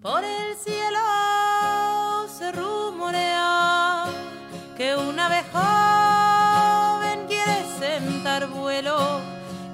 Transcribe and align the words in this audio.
Por 0.00 0.22
el 0.22 0.56
cielo 0.56 1.00
se 2.28 2.52
rumorea 2.52 4.04
que 4.76 4.94
una 4.94 5.28
vez 5.28 5.44
joven 5.52 7.26
quiere 7.26 7.64
sentar 7.80 8.46
vuelo, 8.46 9.20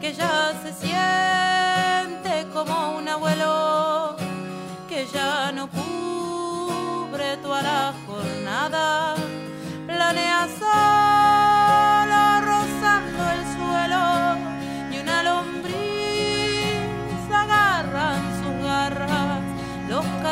que 0.00 0.14
ya 0.14 0.54
se 0.62 0.72
siente 0.72 2.48
como 2.54 2.96
un 2.96 3.06
abuelo, 3.06 4.16
que 4.88 5.06
ya 5.12 5.52
no 5.52 5.68
cubre 5.68 7.36
toda 7.42 7.60
la 7.60 7.94
jornada, 8.06 8.73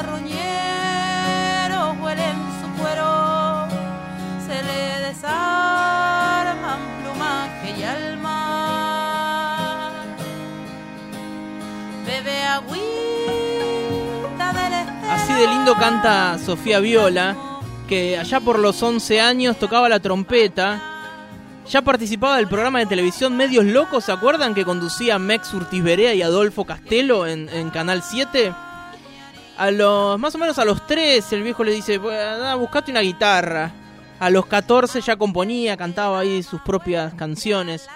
carroñeros 0.03 1.95
huelen 2.01 2.37
su 2.61 2.67
cuero, 2.81 3.69
se 4.47 4.63
le 4.65 4.81
desarman 5.07 6.81
plumaje 7.03 7.69
y 7.79 7.83
alma, 7.85 9.93
bebe 12.05 12.43
agüita 12.43 14.49
del 14.53 14.75
Así 15.09 15.33
de 15.35 15.47
lindo 15.47 15.77
canta 15.77 16.37
Sofía 16.45 16.81
Viola, 16.81 17.37
que 17.89 18.19
allá 18.19 18.41
por 18.41 18.59
los 18.59 18.83
11 18.83 19.21
años 19.21 19.57
tocaba 19.57 19.89
la 19.89 20.01
trompeta. 20.01 20.83
Ya 21.71 21.81
participaba 21.81 22.39
del 22.39 22.49
programa 22.49 22.81
de 22.81 22.87
televisión 22.87 23.37
Medios 23.37 23.65
Locos, 23.65 24.07
¿se 24.07 24.13
acuerdan 24.13 24.53
que 24.53 24.65
conducía 24.65 25.21
Mex 25.21 25.55
Urtiz 25.55 25.81
Berea 25.81 26.13
y 26.13 26.21
Adolfo 26.21 26.65
Castelo 26.65 27.29
en 27.29 27.71
Canal 27.71 28.03
7? 28.03 28.53
A 29.57 29.71
los, 29.71 30.19
más 30.19 30.35
o 30.35 30.39
menos 30.39 30.59
a 30.59 30.65
los 30.65 30.87
13 30.87 31.37
el 31.37 31.43
viejo 31.43 31.63
le 31.65 31.73
dice, 31.73 31.99
"Bueno, 31.99 32.59
buscate 32.59 32.91
una 32.91 33.01
guitarra. 33.01 33.71
A 34.19 34.31
los 34.31 34.47
14 34.47 35.01
ya 35.01 35.17
componía, 35.17 35.77
cantaba 35.77 36.21
ahí 36.21 36.43
sus 36.43 36.61
propias 36.63 37.13
canciones. 37.15 37.89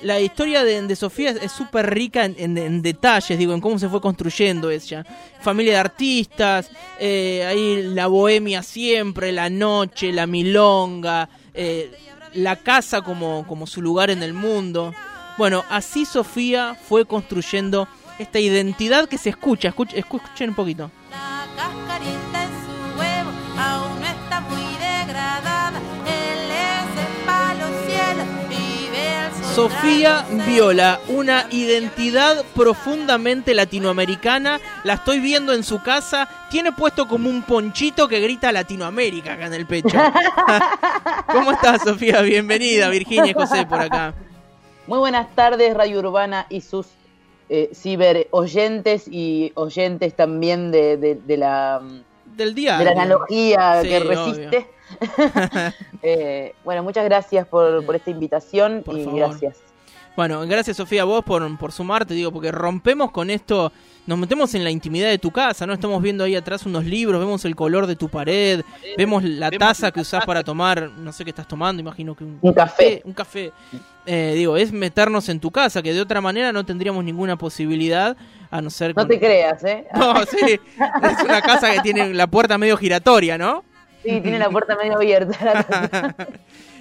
La 0.00 0.20
historia 0.20 0.62
de, 0.64 0.80
de 0.82 0.96
Sofía 0.96 1.30
es 1.30 1.50
súper 1.52 1.92
rica 1.92 2.24
en, 2.24 2.36
en- 2.38 2.56
en 2.58 2.82
detalles, 2.82 3.36
digo, 3.38 3.52
en 3.52 3.60
cómo 3.60 3.78
se 3.78 3.88
fue 3.88 4.00
construyendo 4.00 4.70
ella. 4.70 5.04
Familia 5.40 5.72
de 5.74 5.78
artistas, 5.80 6.70
eh, 7.00 7.44
ahí 7.46 7.82
la 7.94 8.06
bohemia 8.06 8.62
siempre, 8.62 9.32
la 9.32 9.50
noche, 9.50 10.12
la 10.12 10.26
milonga, 10.26 11.28
eh, 11.52 11.90
la 12.34 12.56
casa 12.56 13.02
como, 13.02 13.44
como 13.46 13.66
su 13.66 13.82
lugar 13.82 14.10
en 14.10 14.22
el 14.22 14.34
mundo. 14.34 14.94
Bueno, 15.36 15.64
así 15.68 16.04
Sofía 16.04 16.76
fue 16.88 17.04
construyendo 17.04 17.88
esta 18.18 18.38
identidad 18.38 19.08
que 19.08 19.18
se 19.18 19.30
escucha. 19.30 19.68
Escuch- 19.74 19.94
escuchen 19.94 20.50
un 20.50 20.54
poquito. 20.56 20.90
La 21.10 21.46
cascarita 21.56 22.42
en 22.44 22.50
su 22.50 22.98
huevo 23.00 23.30
aún 23.58 24.00
no 24.00 24.06
está 24.06 24.40
muy 24.40 24.72
degradada. 24.76 25.78
Él 26.06 26.50
es 26.50 27.06
el 27.06 27.24
palo 27.24 27.66
cielo 27.86 28.24
y 28.50 28.90
ve 28.90 29.08
al 29.16 29.32
sol 29.34 29.54
Sofía 29.70 30.24
Viola, 30.46 31.00
una 31.08 31.46
identidad 31.50 32.44
profundamente 32.54 33.54
latinoamericana. 33.54 34.60
La 34.84 34.94
estoy 34.94 35.18
viendo 35.20 35.52
en 35.52 35.64
su 35.64 35.82
casa. 35.82 36.28
Tiene 36.50 36.72
puesto 36.72 37.06
como 37.08 37.28
un 37.28 37.42
ponchito 37.42 38.08
que 38.08 38.20
grita 38.20 38.52
Latinoamérica 38.52 39.34
acá 39.34 39.46
en 39.46 39.54
el 39.54 39.66
pecho. 39.66 39.98
¿Cómo 41.32 41.52
estás, 41.52 41.82
Sofía? 41.82 42.20
Bienvenida. 42.22 42.88
Virginia 42.88 43.30
y 43.30 43.34
José 43.34 43.66
por 43.66 43.80
acá. 43.80 44.14
Muy 44.86 44.98
buenas 44.98 45.28
tardes, 45.34 45.74
Radio 45.74 45.98
Urbana 45.98 46.46
y 46.48 46.62
sus 46.62 46.86
eh, 47.48 47.70
ciber 47.74 48.28
oyentes 48.30 49.08
y 49.10 49.52
oyentes 49.54 50.14
también 50.14 50.70
de, 50.70 50.96
de- 50.96 51.14
de 51.16 51.36
la, 51.36 51.80
Del 52.36 52.54
día. 52.54 52.78
de 52.78 52.84
la 52.84 52.90
analogía 52.92 53.82
Sí, 53.82 53.88
que 53.88 54.00
resiste. 54.00 54.66
Eh, 56.02 56.54
bueno, 56.64 56.82
muchas 56.82 57.04
gracias 57.04 57.46
por, 57.46 57.84
por 57.84 57.96
esta 57.96 58.10
invitación 58.10 58.82
Por 58.84 58.96
y 58.96 59.04
favor. 59.04 59.18
gracias. 59.20 59.58
Bueno, 60.18 60.40
gracias 60.48 60.78
Sofía 60.78 61.02
a 61.02 61.04
vos 61.04 61.22
por, 61.24 61.56
por 61.58 61.70
sumarte, 61.70 62.12
digo, 62.12 62.32
porque 62.32 62.50
rompemos 62.50 63.12
con 63.12 63.30
esto, 63.30 63.70
nos 64.04 64.18
metemos 64.18 64.52
en 64.56 64.64
la 64.64 64.70
intimidad 64.72 65.08
de 65.10 65.18
tu 65.18 65.30
casa, 65.30 65.64
¿no? 65.64 65.72
Estamos 65.72 66.02
viendo 66.02 66.24
ahí 66.24 66.34
atrás 66.34 66.66
unos 66.66 66.84
libros, 66.84 67.20
vemos 67.20 67.44
el 67.44 67.54
color 67.54 67.86
de 67.86 67.94
tu 67.94 68.08
pared, 68.08 68.62
vemos 68.96 69.22
la 69.22 69.48
taza 69.52 69.92
que 69.92 70.00
usás 70.00 70.26
para 70.26 70.42
tomar, 70.42 70.90
no 70.90 71.12
sé 71.12 71.22
qué 71.22 71.30
estás 71.30 71.46
tomando, 71.46 71.80
imagino 71.80 72.16
que 72.16 72.24
un, 72.24 72.36
Un 72.42 72.52
café. 72.52 73.00
Un 73.04 73.12
café. 73.12 73.52
Eh, 74.06 74.32
digo, 74.34 74.56
es 74.56 74.72
meternos 74.72 75.28
en 75.28 75.38
tu 75.38 75.52
casa, 75.52 75.82
que 75.82 75.92
de 75.92 76.00
otra 76.00 76.20
manera 76.20 76.52
no 76.52 76.66
tendríamos 76.66 77.04
ninguna 77.04 77.36
posibilidad, 77.36 78.16
a 78.50 78.60
no 78.60 78.70
ser 78.70 78.88
No 78.96 79.02
con- 79.02 79.08
te 79.10 79.20
creas, 79.20 79.62
¿eh? 79.62 79.86
No, 79.94 80.16
sí, 80.26 80.58
es 80.58 81.22
una 81.24 81.40
casa 81.42 81.70
que 81.74 81.78
tiene 81.82 82.12
la 82.12 82.26
puerta 82.26 82.58
medio 82.58 82.76
giratoria, 82.76 83.38
¿no? 83.38 83.62
Sí, 84.02 84.20
tiene 84.20 84.40
la 84.40 84.50
puerta 84.50 84.74
medio 84.74 84.96
abierta. 84.96 86.16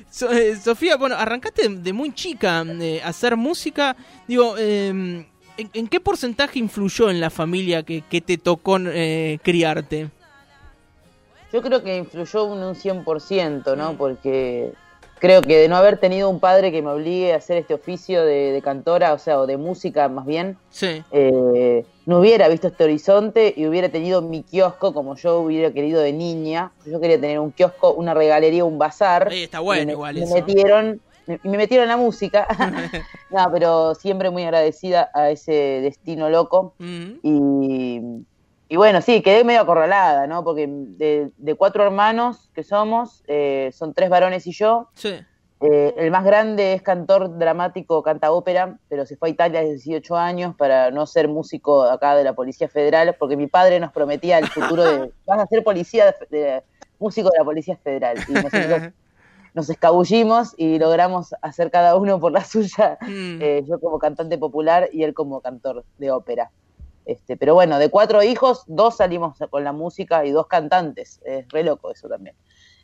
So- 0.09 0.31
eh, 0.31 0.55
Sofía, 0.55 0.95
bueno, 0.97 1.15
arrancaste 1.15 1.67
de, 1.69 1.75
de 1.77 1.93
muy 1.93 2.13
chica 2.13 2.63
eh, 2.67 3.01
a 3.03 3.09
hacer 3.09 3.35
música. 3.37 3.95
Digo, 4.27 4.55
eh, 4.57 4.87
¿en, 4.89 5.25
en 5.73 5.87
qué 5.87 5.99
porcentaje 5.99 6.59
influyó 6.59 7.09
en 7.09 7.19
la 7.19 7.29
familia 7.29 7.83
que, 7.83 8.01
que 8.01 8.21
te 8.21 8.37
tocó 8.37 8.77
eh, 8.79 9.39
criarte? 9.43 10.09
Yo 11.53 11.61
creo 11.61 11.83
que 11.83 11.97
influyó 11.97 12.43
un, 12.45 12.59
un 12.63 12.75
100%, 12.75 13.75
¿no? 13.77 13.93
Porque 13.97 14.71
creo 15.19 15.41
que 15.41 15.57
de 15.57 15.67
no 15.69 15.77
haber 15.77 15.97
tenido 15.97 16.29
un 16.29 16.39
padre 16.39 16.71
que 16.71 16.81
me 16.81 16.89
obligue 16.89 17.33
a 17.33 17.37
hacer 17.37 17.57
este 17.57 17.73
oficio 17.73 18.23
de, 18.25 18.51
de 18.51 18.61
cantora, 18.61 19.13
o 19.13 19.17
sea, 19.17 19.39
o 19.39 19.47
de 19.47 19.57
música 19.57 20.09
más 20.09 20.25
bien, 20.25 20.57
Sí. 20.69 21.03
No 22.07 22.19
hubiera 22.19 22.47
visto 22.47 22.67
este 22.69 22.85
horizonte 22.85 23.53
y 23.55 23.67
hubiera 23.67 23.89
tenido 23.89 24.21
mi 24.21 24.41
kiosco 24.41 24.93
como 24.93 25.17
yo 25.17 25.41
hubiera 25.41 25.73
querido 25.73 26.01
de 26.01 26.13
niña. 26.13 26.71
Yo 26.85 27.01
quería 27.01 27.19
tener 27.19 27.37
un 27.37 27.51
kiosco, 27.51 27.91
una 27.91 28.13
regalería, 28.13 28.63
un 28.63 28.77
bazar. 28.77 29.31
Eh, 29.33 29.43
está 29.43 29.59
bueno 29.59 29.87
me, 29.87 29.91
igual 29.91 30.15
me 30.15 30.23
eso. 30.23 30.33
metieron 30.33 31.01
me, 31.25 31.37
me 31.43 31.57
metieron 31.57 31.83
en 31.83 31.89
la 31.89 31.97
música. 31.97 32.47
no, 33.29 33.51
pero 33.51 33.93
siempre 33.93 34.29
muy 34.29 34.43
agradecida 34.43 35.11
a 35.13 35.31
ese 35.31 35.51
destino 35.51 36.29
loco. 36.29 36.75
Y, 36.79 37.99
y 38.69 38.75
bueno, 38.77 39.01
sí, 39.01 39.21
quedé 39.21 39.43
medio 39.43 39.59
acorralada, 39.59 40.27
¿no? 40.27 40.45
Porque 40.45 40.65
de, 40.69 41.31
de 41.35 41.55
cuatro 41.55 41.83
hermanos 41.83 42.49
que 42.55 42.63
somos, 42.63 43.21
eh, 43.27 43.69
son 43.73 43.93
tres 43.93 44.09
varones 44.09 44.47
y 44.47 44.53
yo. 44.53 44.87
sí. 44.93 45.09
Eh, 45.59 45.95
el 45.97 46.11
más 46.11 46.23
grande 46.23 46.73
es 46.73 46.83
cantor 46.83 47.37
dramático, 47.39 48.03
canta 48.03 48.31
ópera, 48.31 48.77
pero 48.89 49.05
se 49.07 49.17
fue 49.17 49.29
a 49.29 49.31
Italia 49.31 49.59
a 49.59 49.63
los 49.63 49.71
18 49.83 50.15
años 50.15 50.55
para 50.55 50.91
no 50.91 51.07
ser 51.07 51.27
músico 51.27 51.83
acá 51.83 52.15
de 52.15 52.23
la 52.23 52.33
Policía 52.33 52.67
Federal, 52.69 53.15
porque 53.17 53.35
mi 53.35 53.47
padre 53.47 53.79
nos 53.79 53.91
prometía 53.91 54.37
el 54.37 54.47
futuro 54.47 54.83
de, 54.83 55.11
vas 55.25 55.39
a 55.39 55.47
ser 55.47 55.63
policía, 55.63 56.15
de- 56.29 56.37
de- 56.37 56.63
músico 56.99 57.29
de 57.31 57.39
la 57.39 57.43
Policía 57.45 57.75
Federal. 57.77 58.17
Y 58.27 58.33
nosotros 58.33 58.81
nos 59.55 59.69
escabullimos 59.71 60.53
y 60.57 60.77
logramos 60.77 61.33
hacer 61.41 61.71
cada 61.71 61.95
uno 61.95 62.19
por 62.19 62.31
la 62.31 62.43
suya, 62.43 62.99
Mm. 63.01 63.41
eh, 63.41 63.63
yo 63.67 63.79
como 63.79 63.97
cantante 63.97 64.37
popular 64.37 64.89
y 64.93 65.03
él 65.03 65.15
como 65.15 65.41
cantor 65.41 65.85
de 65.97 66.11
ópera. 66.11 66.51
Este, 67.05 67.35
pero 67.37 67.53
bueno, 67.55 67.79
de 67.79 67.89
cuatro 67.89 68.21
hijos, 68.21 68.63
dos 68.67 68.97
salimos 68.97 69.37
con 69.49 69.63
la 69.63 69.71
música 69.71 70.23
y 70.25 70.31
dos 70.31 70.45
cantantes. 70.47 71.19
Es 71.25 71.47
re 71.49 71.63
loco 71.63 71.89
eso 71.89 72.07
también. 72.09 72.35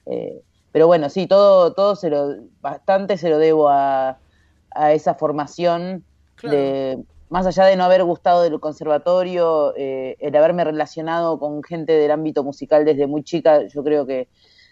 Eh, 0.07 0.41
pero 0.73 0.87
bueno, 0.87 1.09
sí, 1.09 1.27
todo, 1.27 1.73
todo 1.75 1.95
se 1.95 2.11
lo, 2.11 2.35
bastante 2.61 3.17
se 3.17 3.29
lo 3.31 3.39
debo 3.39 3.69
a, 3.69 4.19
a 4.71 4.93
esa 4.93 5.15
formación 5.15 6.05
Claro. 6.35 6.57
de, 6.57 7.05
más 7.29 7.45
allá 7.47 7.65
de 7.65 7.77
no 7.77 7.85
haber 7.85 8.03
gustado 8.03 8.43
del 8.43 8.59
conservatorio, 8.59 9.73
eh, 9.77 10.17
el 10.19 10.35
haberme 10.35 10.63
relacionado 10.65 11.39
con 11.39 11.63
gente 11.63 11.93
del 11.93 12.11
ámbito 12.11 12.43
musical 12.43 12.85
desde 12.85 13.07
muy 13.07 13.23
chica, 13.23 13.65
yo 13.67 13.83
creo 13.83 14.05
que 14.07 14.29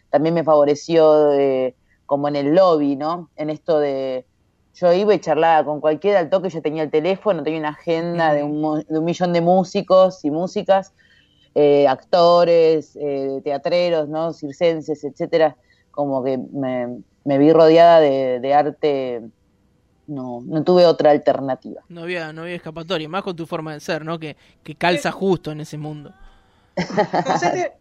también 0.10 0.36
me 0.36 0.44
favoreció 0.44 1.32
eh, 1.34 1.76
como 2.08 2.28
en 2.30 2.36
el 2.38 2.56
lobby, 2.56 2.96
¿no? 2.98 3.32
En 3.38 3.50
esto 3.52 3.80
de, 3.80 4.28
yo 4.74 4.94
iba 4.94 5.14
y 5.14 5.20
charlaba 5.20 5.66
con 5.66 5.82
cualquiera 5.82 6.20
al 6.20 6.30
toque, 6.30 6.50
yo 6.50 6.62
tenía 6.62 6.84
el 6.84 6.92
teléfono, 6.92 7.44
tenía 7.44 7.60
una 7.60 7.70
agenda 7.70 8.34
de, 8.34 8.44
un, 8.44 8.84
de 8.88 9.00
un 9.00 9.06
millón 9.06 9.34
de 9.34 9.42
músicos 9.42 10.26
y 10.26 10.32
músicas, 10.32 10.94
eh, 11.56 11.88
actores, 11.88 12.98
eh, 13.02 13.42
teatreros, 13.44 14.10
¿no? 14.10 14.34
Circenses, 14.34 15.04
etcétera, 15.04 15.58
como 15.92 16.24
que 16.24 16.38
me, 16.38 17.00
me 17.24 17.38
vi 17.38 17.52
rodeada 17.54 18.00
de, 18.00 18.40
de 18.40 18.54
arte, 18.54 19.22
no, 20.08 20.42
no 20.46 20.64
tuve 20.64 20.86
otra 20.86 21.12
alternativa. 21.12 21.82
No 21.90 22.04
había, 22.04 22.34
no 22.34 22.42
había 22.44 22.56
escapatoria, 22.56 23.08
más 23.08 23.24
con 23.24 23.36
tu 23.36 23.46
forma 23.46 23.74
de 23.74 23.80
ser, 23.80 24.04
¿no? 24.04 24.20
Que, 24.20 24.36
que 24.64 24.76
calza 24.76 25.12
justo 25.12 25.52
en 25.52 25.62
ese 25.62 25.78
mundo. 25.78 26.14
José 27.26 27.50
te, 27.52 27.74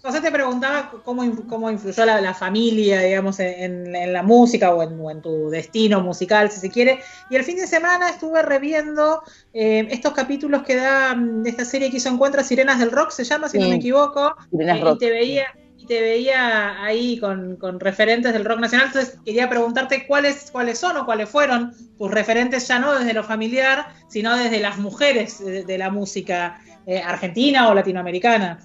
José 0.00 0.20
te 0.20 0.30
preguntaba 0.30 0.92
cómo, 1.04 1.22
cómo 1.48 1.70
influyó 1.70 2.06
la, 2.06 2.20
la 2.20 2.32
familia, 2.32 3.00
digamos, 3.00 3.40
en, 3.40 3.94
en 3.94 4.12
la 4.12 4.22
música 4.22 4.72
o 4.72 4.82
en, 4.82 4.98
o 5.00 5.10
en 5.10 5.20
tu 5.20 5.50
destino 5.50 6.00
musical, 6.00 6.50
si 6.50 6.60
se 6.60 6.70
quiere. 6.70 7.00
Y 7.30 7.36
el 7.36 7.44
fin 7.44 7.56
de 7.56 7.66
semana 7.66 8.08
estuve 8.08 8.40
reviendo 8.42 9.22
eh, 9.52 9.86
estos 9.90 10.12
capítulos 10.12 10.62
que 10.62 10.76
da 10.76 11.14
mm, 11.14 11.42
de 11.42 11.50
esta 11.50 11.64
serie 11.64 11.90
que 11.90 11.96
hizo 11.98 12.08
Encuentra 12.08 12.44
Sirenas 12.44 12.78
del 12.78 12.92
Rock, 12.92 13.10
se 13.10 13.24
llama, 13.24 13.48
si 13.48 13.58
no 13.58 13.68
me 13.68 13.76
equivoco. 13.76 14.34
Sirenas 14.50 14.78
Eh, 14.78 14.82
Rock. 14.84 14.94
Y 14.94 14.98
te 14.98 15.10
veía, 15.10 15.46
y 15.78 15.86
te 15.86 16.00
veía 16.00 16.82
ahí 16.82 17.18
con, 17.18 17.56
con, 17.56 17.80
referentes 17.80 18.32
del 18.32 18.44
rock 18.44 18.60
nacional, 18.60 18.88
entonces 18.88 19.18
quería 19.24 19.48
preguntarte 19.48 20.06
cuáles, 20.06 20.50
cuáles 20.50 20.78
son 20.78 20.96
o 20.96 21.06
cuáles 21.06 21.28
fueron 21.28 21.72
tus 21.96 22.10
referentes 22.10 22.66
ya 22.68 22.78
no 22.78 22.98
desde 22.98 23.14
lo 23.14 23.24
familiar, 23.24 23.86
sino 24.08 24.36
desde 24.36 24.60
las 24.60 24.78
mujeres 24.78 25.44
de, 25.44 25.78
la 25.78 25.90
música 25.90 26.60
eh, 26.86 27.00
argentina 27.00 27.68
o 27.68 27.74
latinoamericana. 27.74 28.58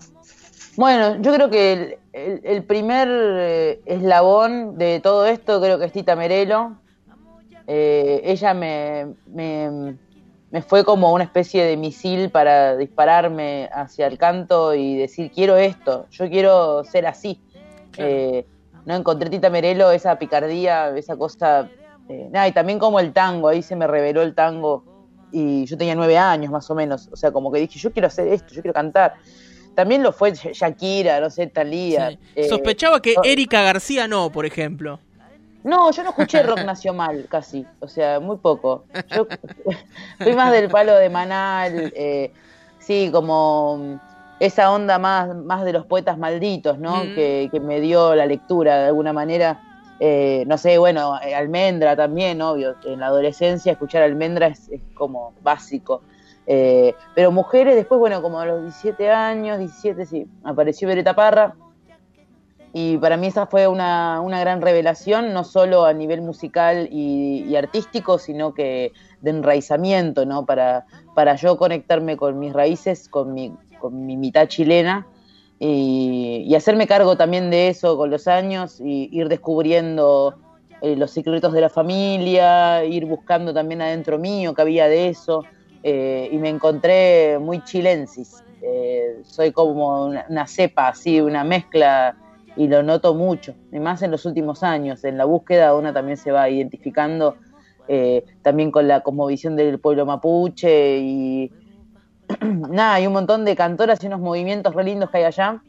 Bueno, 0.75 1.21
yo 1.21 1.33
creo 1.33 1.49
que 1.49 1.99
el, 2.13 2.63
primer 2.63 3.07
eh, 3.11 3.79
eslabón 3.85 4.77
de 4.77 4.99
todo 4.99 5.27
esto 5.27 5.61
creo 5.61 5.77
que 5.77 5.85
es 5.85 5.91
Tita 5.91 6.15
Merelo. 6.15 6.77
Eh, 7.67 8.21
ella 8.25 8.53
me, 8.53 9.13
me, 10.53 10.61
fue 10.61 10.85
como 10.85 11.11
una 11.11 11.23
especie 11.23 11.65
de 11.65 11.75
misil 11.75 12.29
para 12.29 12.77
dispararme 12.77 13.69
hacia 13.73 14.05
el 14.05 14.19
canto 14.19 14.75
y 14.75 14.95
decir, 14.95 15.31
quiero 15.33 15.57
esto, 15.57 16.05
yo 16.11 16.29
quiero 16.29 16.83
ser 16.83 17.07
así. 17.07 17.41
Eh, 17.97 18.45
no 18.85 18.95
encontré 18.95 19.31
Tita 19.31 19.49
Merelo 19.49 19.89
esa 19.89 20.19
picardía, 20.19 20.95
esa 20.95 21.17
cosa... 21.17 21.69
nada, 22.29 22.47
y 22.47 22.51
también 22.51 22.77
como 22.77 22.99
el 22.99 23.13
tango, 23.13 23.47
ahí 23.47 23.63
se 23.63 23.75
me 23.75 23.87
reveló 23.87 24.21
el 24.21 24.35
tango 24.35 24.83
y 25.31 25.65
yo 25.65 25.75
tenía 25.75 25.95
nueve 25.95 26.17
años 26.17 26.51
más 26.51 26.69
o 26.69 26.75
menos, 26.75 27.09
o 27.11 27.15
sea, 27.15 27.31
como 27.31 27.51
que 27.51 27.59
dije, 27.59 27.79
yo 27.79 27.91
quiero 27.91 28.07
hacer 28.07 28.27
esto, 28.27 28.53
yo 28.53 28.61
quiero 28.61 28.75
cantar. 28.75 29.15
También 29.73 30.03
lo 30.03 30.13
fue 30.13 30.33
Shakira, 30.33 31.19
no 31.19 31.31
sé, 31.31 31.47
Talía. 31.47 32.15
Eh, 32.35 32.47
Sospechaba 32.47 33.01
que 33.01 33.15
Erika 33.23 33.63
García 33.63 34.07
no, 34.07 34.31
por 34.31 34.45
ejemplo. 34.45 34.99
No, 35.63 35.91
yo 35.91 36.03
no 36.03 36.09
escuché 36.09 36.43
rock 36.43 36.59
nacional 36.65 37.25
casi, 37.29 37.65
o 37.79 37.87
sea, 37.87 38.19
muy 38.19 38.37
poco. 38.37 38.85
Yo 39.15 39.27
fui 40.19 40.33
más 40.35 40.51
del 40.51 40.69
palo 40.69 40.95
de 40.95 41.09
Manal, 41.09 41.93
eh, 41.95 42.31
sí, 42.79 43.09
como 43.11 43.99
esa 44.39 44.71
onda 44.71 44.99
más, 44.99 45.33
más 45.35 45.63
de 45.63 45.73
los 45.73 45.85
poetas 45.85 46.17
malditos, 46.17 46.79
¿no? 46.79 47.03
Mm. 47.03 47.15
Que, 47.15 47.61
me 47.61 47.79
dio 47.79 48.15
la 48.15 48.25
lectura 48.25 48.77
de 48.79 48.87
alguna 48.87 49.13
manera. 49.13 49.61
Eh, 49.99 50.43
no 50.47 50.57
sé, 50.57 50.77
bueno, 50.77 51.13
Almendra 51.13 51.95
también, 51.95 52.41
obvio. 52.41 52.75
En 52.83 52.99
la 52.99 53.07
adolescencia 53.07 53.71
escuchar 53.71 54.03
Almendra 54.03 54.47
es 54.47 54.69
como 54.95 55.33
básico. 55.41 56.01
Eh, 56.45 56.93
pero 57.15 57.31
mujeres, 57.31 57.75
después, 57.75 57.99
bueno, 57.99 58.21
como 58.21 58.39
a 58.39 58.45
los 58.45 58.61
17 58.63 59.09
años, 59.09 59.59
17, 59.59 60.05
sí, 60.05 60.27
apareció 60.43 60.87
Bereta 60.87 61.15
Parra. 61.15 61.55
Y 62.73 62.97
para 62.97 63.17
mí 63.17 63.27
esa 63.27 63.45
fue 63.45 63.67
una, 63.67 64.19
una 64.19 64.39
gran 64.39 64.61
revelación, 64.61 65.31
no 65.31 65.43
solo 65.43 65.85
a 65.85 65.93
nivel 65.93 66.21
musical 66.21 66.89
y, 66.91 67.55
artístico, 67.55 68.17
sino 68.17 68.53
que 68.53 68.91
de 69.21 69.29
enraizamiento, 69.29 70.25
¿no? 70.25 70.45
Para, 70.45 70.85
para 71.13 71.35
yo 71.35 71.57
conectarme 71.57 72.17
con 72.17 72.39
mis 72.39 72.51
raíces, 72.51 73.07
con 73.07 73.33
mi, 73.33 73.53
con 73.79 74.05
mi 74.05 74.17
mitad 74.17 74.47
chilena 74.47 75.05
y, 75.65 76.53
hacerme 76.55 76.87
cargo 76.87 77.15
también 77.15 77.49
de 77.49 77.69
eso 77.69 77.97
con 77.97 78.09
los 78.09 78.27
años 78.27 78.79
y 78.81 79.09
ir 79.11 79.29
descubriendo 79.29 80.35
eh, 80.81 80.95
los 80.95 81.11
secretos 81.11 81.53
de 81.53 81.61
la 81.61 81.69
familia, 81.69 82.83
ir 82.83 83.05
buscando 83.05 83.53
también 83.53 83.81
adentro 83.81 84.19
mío 84.19 84.53
que 84.53 84.61
había 84.61 84.87
de 84.87 85.09
eso. 85.09 85.45
Eh, 85.81 86.29
y 86.31 86.37
me 86.37 86.49
encontré 86.49 87.39
muy 87.39 87.63
chilensis. 87.63 88.43
Eh, 88.61 89.21
soy 89.23 89.51
como 89.51 90.05
una, 90.05 90.47
cepa, 90.47 90.89
así, 90.89 91.19
una 91.19 91.43
mezcla, 91.43 92.15
y 92.55 92.67
lo 92.67 92.83
noto 92.83 93.13
mucho, 93.15 93.55
y 93.71 93.79
más 93.79 94.01
en 94.01 94.11
los 94.11 94.25
últimos 94.25 94.63
años. 94.63 95.03
En 95.03 95.17
la 95.17 95.25
búsqueda 95.25 95.75
una 95.75 95.93
también 95.93 96.17
se 96.17 96.31
va 96.31 96.49
identificando 96.49 97.35
eh, 97.87 98.23
también 98.41 98.71
con 98.71 98.87
la 98.87 99.01
cosmovisión 99.01 99.55
del 99.55 99.79
pueblo 99.79 100.05
mapuche 100.05 100.99
y 100.99 101.51
nada, 102.41 102.95
hay 102.95 103.07
un 103.07 103.13
montón 103.13 103.43
de 103.43 103.55
cantoras 103.55 104.03
y 104.03 104.07
unos 104.07 104.21
movimientos 104.21 104.73
re 104.73 104.83
lindos 104.83 105.09
que 105.09 105.17
hay 105.17 105.23
allá. 105.25 105.61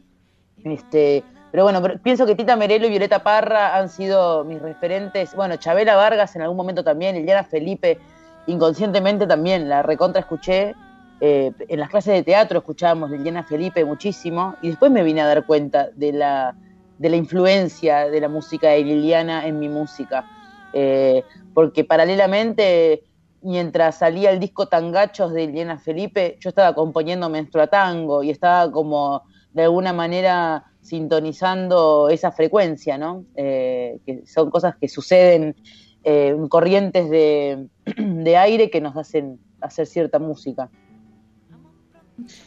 Este, 0.63 1.23
pero 1.51 1.63
bueno, 1.63 1.81
pienso 2.01 2.25
que 2.25 2.35
Tita 2.35 2.55
Merelo 2.55 2.87
y 2.87 2.89
Violeta 2.89 3.19
Parra 3.19 3.77
han 3.77 3.89
sido 3.89 4.43
mis 4.45 4.61
referentes. 4.61 5.35
Bueno, 5.35 5.57
Chabela 5.57 5.95
Vargas 5.95 6.35
en 6.35 6.41
algún 6.41 6.57
momento 6.57 6.83
también, 6.83 7.15
Liliana 7.15 7.43
Felipe, 7.43 7.99
inconscientemente 8.47 9.27
también 9.27 9.67
la 9.67 9.83
recontra 9.83 10.21
escuché. 10.21 10.73
Eh, 11.21 11.53
en 11.69 11.79
las 11.79 11.89
clases 11.89 12.13
de 12.13 12.23
teatro 12.23 12.59
escuchábamos 12.59 13.09
Liliana 13.09 13.43
Felipe 13.43 13.85
muchísimo 13.85 14.55
y 14.61 14.67
después 14.67 14.91
me 14.91 15.01
vine 15.01 15.21
a 15.21 15.27
dar 15.27 15.45
cuenta 15.45 15.89
de 15.95 16.11
la, 16.11 16.55
de 16.97 17.09
la 17.09 17.15
influencia 17.15 18.09
de 18.09 18.21
la 18.21 18.29
música 18.29 18.69
de 18.69 18.83
Liliana 18.83 19.47
en 19.47 19.59
mi 19.59 19.69
música. 19.69 20.25
Eh, 20.73 21.23
porque 21.53 21.83
paralelamente, 21.83 23.03
mientras 23.41 23.99
salía 23.99 24.31
el 24.31 24.39
disco 24.39 24.67
Tangachos 24.67 25.33
de 25.33 25.47
Liliana 25.47 25.77
Felipe, 25.77 26.37
yo 26.39 26.49
estaba 26.49 26.73
componiendo 26.73 27.29
Menstrua 27.29 27.67
Tango 27.67 28.23
y 28.23 28.29
estaba 28.29 28.71
como 28.71 29.23
de 29.53 29.63
alguna 29.63 29.93
manera 29.93 30.65
sintonizando 30.81 32.09
esa 32.09 32.31
frecuencia, 32.31 32.97
¿no? 32.97 33.25
Eh, 33.35 33.99
que 34.05 34.23
son 34.27 34.51
cosas 34.51 34.75
que 34.79 34.87
suceden 34.87 35.55
eh, 36.03 36.35
corrientes 36.49 37.09
de, 37.09 37.67
aire 38.37 38.69
que 38.69 38.81
nos 38.81 38.95
hacen 38.95 39.39
hacer 39.61 39.87
cierta 39.87 40.19
música. 40.19 40.69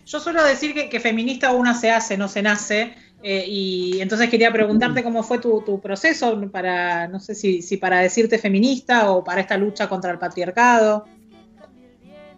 Yo 0.06 0.20
suelo 0.20 0.44
decir 0.44 0.74
que, 0.88 1.00
feminista 1.00 1.52
una 1.52 1.74
se 1.74 1.90
hace, 1.90 2.16
no 2.16 2.28
se 2.28 2.42
nace, 2.42 2.94
eh, 3.22 3.44
y 3.48 4.00
entonces 4.00 4.30
quería 4.30 4.52
preguntarte 4.52 5.02
cómo 5.02 5.22
fue 5.22 5.38
tu, 5.38 5.80
proceso 5.80 6.40
para, 6.50 7.08
no 7.08 7.18
sé 7.18 7.34
si, 7.34 7.76
para 7.76 8.00
decirte 8.00 8.38
feminista 8.38 9.10
o 9.10 9.24
para 9.24 9.40
esta 9.40 9.56
lucha 9.56 9.88
contra 9.88 10.10
el 10.12 10.18
patriarcado. 10.18 11.04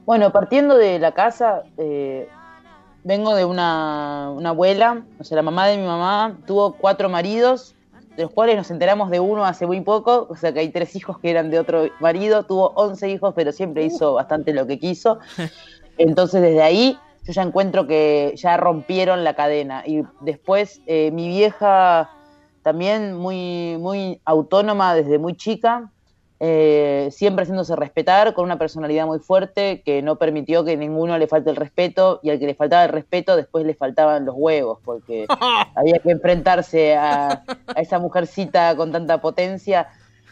Bueno, 0.06 0.32
partiendo 0.32 0.76
de 0.76 0.98
la 0.98 1.12
casa, 1.12 1.62
eh, 1.76 2.28
vengo 3.04 3.34
de 3.34 3.44
una, 3.44 4.30
una, 4.30 4.48
abuela, 4.50 5.04
o 5.18 5.24
sea, 5.24 5.36
la 5.36 5.42
mamá 5.42 5.66
de 5.66 5.76
mi 5.76 5.86
mamá 5.86 6.38
tuvo 6.46 6.72
cuatro 6.72 7.08
maridos 7.08 7.74
de 8.16 8.24
los 8.24 8.32
cuales 8.32 8.56
nos 8.56 8.70
enteramos 8.70 9.10
de 9.10 9.20
uno 9.20 9.44
hace 9.44 9.66
muy 9.66 9.80
poco, 9.80 10.26
o 10.28 10.36
sea 10.36 10.52
que 10.52 10.60
hay 10.60 10.70
tres 10.70 10.96
hijos 10.96 11.18
que 11.18 11.30
eran 11.30 11.50
de 11.50 11.58
otro 11.58 11.88
marido, 12.00 12.44
tuvo 12.44 12.72
11 12.74 13.08
hijos, 13.10 13.34
pero 13.36 13.52
siempre 13.52 13.84
hizo 13.84 14.14
bastante 14.14 14.52
lo 14.52 14.66
que 14.66 14.78
quiso. 14.78 15.18
Entonces 15.98 16.42
desde 16.42 16.62
ahí 16.62 16.98
yo 17.24 17.32
ya 17.32 17.42
encuentro 17.42 17.86
que 17.86 18.34
ya 18.36 18.56
rompieron 18.56 19.24
la 19.24 19.34
cadena. 19.34 19.82
Y 19.86 20.02
después 20.20 20.80
eh, 20.86 21.10
mi 21.12 21.28
vieja 21.28 22.10
también 22.62 23.14
muy, 23.14 23.76
muy 23.78 24.20
autónoma 24.24 24.94
desde 24.94 25.18
muy 25.18 25.34
chica, 25.34 25.90
eh, 26.42 27.08
siempre 27.12 27.42
haciéndose 27.42 27.76
respetar, 27.76 28.32
con 28.32 28.46
una 28.46 28.58
personalidad 28.58 29.06
muy 29.06 29.18
fuerte 29.18 29.82
que 29.84 30.00
no 30.00 30.16
permitió 30.16 30.64
que 30.64 30.74
ninguno 30.76 31.18
le 31.18 31.26
falte 31.26 31.50
el 31.50 31.56
respeto 31.56 32.18
y 32.22 32.30
al 32.30 32.38
que 32.38 32.46
le 32.46 32.54
faltaba 32.54 32.84
el 32.84 32.90
respeto 32.90 33.36
después 33.36 33.66
le 33.66 33.74
faltaban 33.74 34.24
los 34.24 34.34
huevos 34.38 34.78
porque 34.82 35.26
había 35.74 35.98
que 35.98 36.10
enfrentarse 36.10 36.96
a, 36.96 37.42
esa 37.76 37.98
mujercita 37.98 38.74
con 38.74 38.90
tanta 38.90 39.20
potencia. 39.20 39.88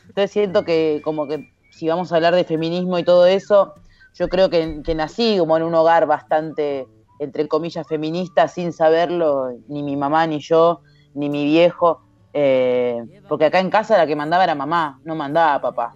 Entonces 0.07 0.31
siento 0.31 0.65
que 0.65 1.03
como 1.05 1.29
que 1.29 1.53
si 1.71 1.89
vamos 1.89 2.11
a 2.11 2.17
hablar 2.17 2.35
de 2.35 2.45
feminismo 2.45 2.99
y 2.99 3.05
todo 3.05 3.27
eso, 3.27 3.75
yo 4.15 4.29
creo 4.29 4.51
que, 4.51 4.95
nací 4.95 5.39
como 5.39 5.57
en 5.57 5.63
un 5.63 5.75
hogar 5.75 6.07
bastante, 6.07 6.87
entre 7.19 7.47
comillas, 7.49 7.87
feminista 7.87 8.49
sin 8.49 8.73
saberlo, 8.73 9.51
ni 9.69 9.83
mi 9.83 9.97
mamá, 9.97 10.27
ni 10.27 10.41
yo, 10.41 10.83
ni 11.15 11.29
mi 11.29 11.45
viejo. 11.45 12.03
Eh, 12.33 13.03
porque 13.29 13.47
acá 13.47 13.61
en 13.61 13.71
casa 13.71 13.97
la 13.97 14.07
que 14.07 14.17
mandaba 14.17 14.45
era 14.45 14.55
mamá, 14.55 15.01
no 15.05 15.15
mandaba 15.15 15.61
papá. 15.61 15.95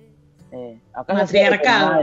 Eh, 0.53 0.79
acá 0.93 1.15
matriarcado. 1.15 2.03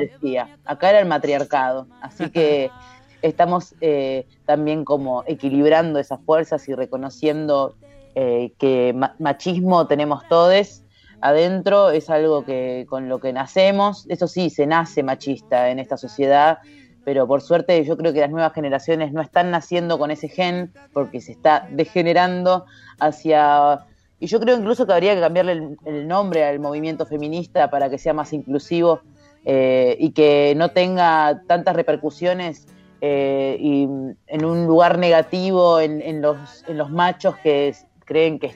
Acá 0.65 0.89
era 0.89 0.99
el 0.99 1.07
matriarcado. 1.07 1.87
Así 2.01 2.29
que 2.31 2.71
estamos 3.21 3.75
eh, 3.81 4.25
también 4.45 4.83
como 4.83 5.23
equilibrando 5.27 5.99
esas 5.99 6.19
fuerzas 6.21 6.67
y 6.67 6.73
reconociendo 6.73 7.75
eh, 8.15 8.53
que 8.57 8.95
machismo 9.19 9.87
tenemos 9.87 10.27
todos 10.27 10.78
adentro, 11.21 11.91
es 11.91 12.09
algo 12.09 12.45
que 12.45 12.85
con 12.89 13.09
lo 13.09 13.19
que 13.19 13.33
nacemos, 13.33 14.05
eso 14.09 14.27
sí, 14.27 14.49
se 14.49 14.65
nace 14.67 15.03
machista 15.03 15.69
en 15.69 15.79
esta 15.79 15.97
sociedad, 15.97 16.59
pero 17.03 17.27
por 17.27 17.41
suerte 17.41 17.83
yo 17.83 17.97
creo 17.97 18.13
que 18.13 18.19
las 18.19 18.29
nuevas 18.29 18.53
generaciones 18.53 19.13
no 19.13 19.21
están 19.21 19.51
naciendo 19.51 19.97
con 19.97 20.11
ese 20.11 20.29
gen 20.29 20.71
porque 20.93 21.21
se 21.21 21.31
está 21.31 21.67
degenerando 21.71 22.65
hacia 22.99 23.85
y 24.19 24.27
yo 24.27 24.39
creo 24.39 24.57
incluso 24.57 24.85
que 24.85 24.93
habría 24.93 25.15
que 25.15 25.21
cambiarle 25.21 25.77
el, 25.85 26.07
nombre 26.07 26.43
al 26.43 26.59
movimiento 26.59 27.05
feminista 27.05 27.69
para 27.69 27.89
que 27.89 27.97
sea 27.97 28.13
más 28.13 28.33
inclusivo 28.33 29.01
eh, 29.45 29.95
y 29.97 30.11
que 30.11 30.53
no 30.57 30.69
tenga 30.69 31.41
tantas 31.47 31.75
repercusiones 31.75 32.67
eh, 33.01 33.55
y 33.59 33.83
en 34.27 34.45
un 34.45 34.67
lugar 34.67 34.97
negativo 34.97 35.79
en, 35.79 36.21
los, 36.21 36.65
en 36.67 36.77
los 36.77 36.89
machos 36.89 37.38
que 37.38 37.73
creen 38.03 38.39
que, 38.39 38.51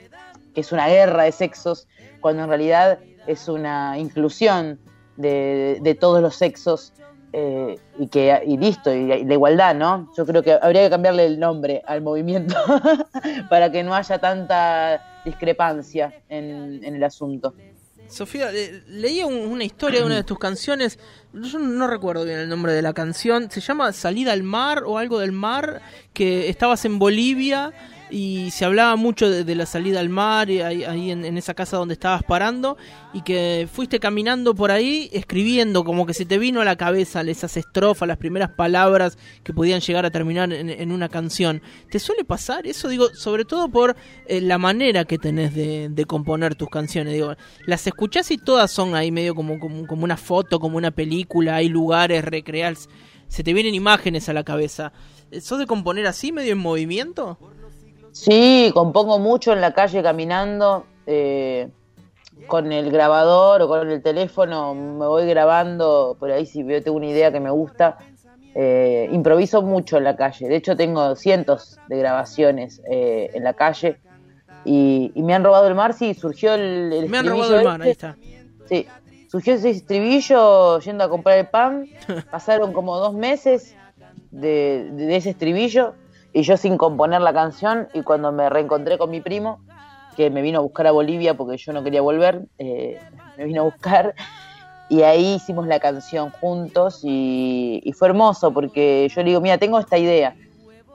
es 0.62 0.72
una 0.72 0.88
guerra 0.88 1.24
de 1.24 1.31
sexos, 1.31 1.88
cuando 2.22 2.43
en 2.43 2.50
realidad 2.50 3.00
es 3.27 3.48
una 3.48 3.98
inclusión 3.98 4.79
de, 5.17 5.98
todos 6.00 6.22
los 6.22 6.36
sexos 6.36 6.93
eh, 7.31 7.77
y 7.98 8.07
que 8.07 8.41
y 8.45 8.57
listo, 8.57 8.93
y 8.93 9.07
la 9.24 9.33
igualdad, 9.33 9.75
¿no? 9.75 10.12
Yo 10.15 10.25
creo 10.25 10.43
que 10.43 10.57
habría 10.62 10.83
que 10.83 10.89
cambiarle 10.89 11.25
el 11.25 11.39
nombre 11.39 11.81
al 11.86 12.01
movimiento 12.01 12.55
para 13.50 13.72
que 13.72 13.83
no 13.83 13.95
haya 13.95 14.19
tanta 14.19 15.22
discrepancia 15.25 16.13
en, 16.29 16.83
el 16.83 17.03
asunto. 17.03 17.55
Sofía, 18.07 18.51
leía 18.88 19.25
una 19.25 19.63
historia 19.63 20.01
de 20.01 20.05
una 20.05 20.15
de 20.15 20.24
tus 20.24 20.38
canciones, 20.38 21.00
yo 21.33 21.57
no 21.57 21.88
recuerdo 21.88 22.25
bien 22.25 22.38
el 22.38 22.50
nombre 22.50 22.74
de 22.74 22.81
la 22.81 22.93
canción, 22.93 23.50
se 23.50 23.62
llama 23.62 23.91
Salida 23.93 24.33
al 24.33 24.43
mar 24.43 24.83
o 24.86 24.98
algo 25.00 25.19
del 25.19 25.31
mar, 25.31 25.81
que 26.13 26.50
estabas 26.50 26.86
en 26.86 27.00
Bolivia 27.00 27.74
y 28.13 28.51
se 28.51 28.63
hablaba 28.63 28.96
mucho 28.96 29.27
de, 29.27 29.55
la 29.55 29.65
salida 29.65 30.00
al 30.00 30.10
mar, 30.10 30.51
y 30.51 30.62
ahí, 30.62 31.10
en, 31.10 31.36
esa 31.36 31.55
casa 31.55 31.77
donde 31.77 31.96
estabas 31.96 32.22
parando, 32.22 32.77
y 33.12 33.24
que 33.24 33.67
fuiste 33.72 34.00
caminando 34.00 34.53
por 34.53 34.70
ahí 34.70 35.10
escribiendo, 35.12 35.84
como 35.84 36.05
que 36.05 36.13
se 36.13 36.24
te 36.24 36.38
vino 36.38 36.62
a 36.62 36.63
la 36.63 36.75
cabeza 36.75 37.22
esas 37.22 37.58
estrofas, 37.58 38.08
las 38.08 38.17
primeras 38.17 38.51
palabras 38.51 39.17
que 39.43 39.51
podían 39.51 39.79
llegar 39.79 40.05
a 40.05 40.12
terminar 40.12 40.53
en, 40.53 40.91
una 40.91 41.10
canción. 41.10 41.63
¿Te 41.89 41.98
suele 41.98 42.24
pasar 42.24 42.67
eso? 42.67 42.88
Digo, 42.88 43.10
sobre 43.15 43.46
todo 43.46 43.67
por 43.67 43.96
eh, 44.27 44.41
la 44.41 44.60
manera 44.60 45.05
que 45.05 45.17
tenés 45.17 45.55
de, 45.55 46.05
componer 46.05 46.53
tus 46.53 46.70
canciones. 46.70 47.13
Digo, 47.13 47.34
las 47.65 47.88
escuchás 47.88 48.29
y 48.29 48.38
todas 48.38 48.70
son 48.70 48.93
ahí 48.93 49.12
medio 49.12 49.34
como, 49.34 49.60
como, 49.60 50.03
una 50.03 50.17
foto, 50.17 50.60
como 50.60 50.77
una 50.77 50.91
película, 50.91 51.55
hay 51.55 51.67
lugares 51.67 52.24
recreados, 52.24 52.89
se 53.27 53.43
te 53.43 53.53
vienen 53.53 53.74
imágenes 53.74 54.29
a 54.29 54.34
la 54.34 54.43
cabeza. 54.43 54.93
¿Sos 55.41 55.58
de 55.58 55.65
componer 55.65 56.05
así, 56.05 56.32
medio 56.32 56.51
en 56.51 56.60
movimiento? 56.60 57.39
Sí, 58.13 58.70
compongo 58.75 59.17
mucho 59.17 59.53
en 59.53 59.60
la 59.60 59.74
calle 59.74 60.03
caminando, 60.03 60.86
eh, 61.08 61.67
con 62.46 62.72
el 62.72 62.91
grabador 62.91 63.63
o 63.63 63.67
con 63.67 63.89
el 63.89 64.03
teléfono, 64.03 64.75
me 64.75 65.08
voy 65.08 65.25
grabando, 65.25 66.15
por 66.20 66.29
ahí 66.29 66.46
si 66.46 66.62
veo 66.62 66.82
tengo 66.82 66.98
una 66.98 67.08
idea 67.08 67.32
que 67.32 67.39
me 67.39 67.50
gusta, 67.50 67.98
eh, 68.53 69.10
improviso 69.12 69.63
mucho 69.63 69.98
en 69.98 70.03
la 70.03 70.15
calle, 70.15 70.48
de 70.48 70.55
hecho 70.55 70.77
tengo 70.77 71.15
cientos 71.15 71.79
de 71.88 71.98
grabaciones 71.98 72.84
eh, 72.88 73.32
en 73.34 73.43
la 73.43 73.55
calle 73.55 73.98
y, 74.63 75.12
me 75.15 75.34
han 75.34 75.43
robado 75.43 75.67
el 75.67 75.74
mar, 75.74 75.93
sí, 75.93 76.13
surgió 76.13 76.53
el... 76.53 77.08
me 77.10 77.17
han 77.17 77.25
robado 77.25 77.58
el 77.58 77.65
mar, 77.65 77.82
ahí 77.82 77.89
está. 77.89 78.15
Sí, 78.70 78.88
surgió 79.27 79.55
ese 79.55 79.72
estribillo 79.72 80.79
yendo 80.82 81.03
a 81.03 81.10
comprar 81.10 81.39
el 81.39 81.48
pan, 81.48 81.88
pasaron 82.32 82.74
como 82.74 82.96
dos 83.00 83.15
meses 83.15 83.75
de, 84.29 84.91
de 84.91 85.15
ese 85.15 85.32
estribillo 85.32 85.96
y 86.34 86.42
yo 86.42 86.58
sin 86.58 86.78
componer 86.78 87.22
la 87.22 87.32
canción 87.32 87.88
y 87.94 88.02
cuando 88.02 88.32
me 88.32 88.50
reencontré 88.50 88.98
con 88.98 89.12
mi 89.12 89.22
primo, 89.22 89.60
que 90.18 90.30
me 90.30 90.42
vino 90.42 90.60
a 90.60 90.62
buscar 90.62 90.88
a 90.88 90.92
Bolivia 90.92 91.36
porque 91.36 91.58
yo 91.58 91.74
no 91.74 91.84
quería 91.84 92.02
volver, 92.02 92.42
eh, 92.58 93.00
me 93.38 93.46
vino 93.46 93.62
a 93.62 93.66
buscar 93.66 94.16
y 94.90 95.04
ahí 95.04 95.36
hicimos 95.36 95.68
la 95.68 95.80
canción 95.80 96.32
juntos 96.32 97.02
y, 97.04 97.94
fue 97.98 98.10
hermoso 98.10 98.52
porque 98.52 99.08
yo 99.13 99.22
le 99.22 99.30
digo, 99.30 99.42
mira, 99.42 99.58
tengo 99.58 99.80
esta 99.80 99.98
idea. 99.98 100.36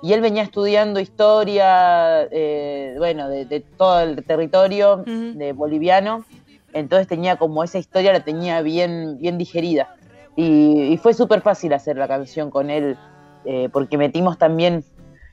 Y 0.02 0.12
él 0.12 0.20
venía 0.20 0.42
estudiando 0.42 1.00
historia, 1.00 2.22
eh, 2.30 2.94
bueno, 2.98 3.28
de, 3.28 3.64
todo 3.76 4.00
el 4.00 4.24
territorio 4.24 5.02
de 5.04 5.52
boliviano, 5.52 6.24
entonces 6.72 7.08
tenía 7.08 7.36
como 7.36 7.64
esa 7.64 7.78
historia, 7.78 8.12
la 8.12 8.20
tenía 8.20 8.62
bien, 8.62 9.18
bien 9.18 9.38
digerida. 9.38 9.96
Y, 10.36 10.96
fue 11.02 11.14
súper 11.14 11.40
fácil 11.40 11.72
hacer 11.72 11.96
la 11.96 12.06
canción 12.06 12.50
con 12.50 12.70
él, 12.70 12.96
eh, 13.44 13.68
porque 13.72 13.98
metimos 13.98 14.38
también 14.38 14.84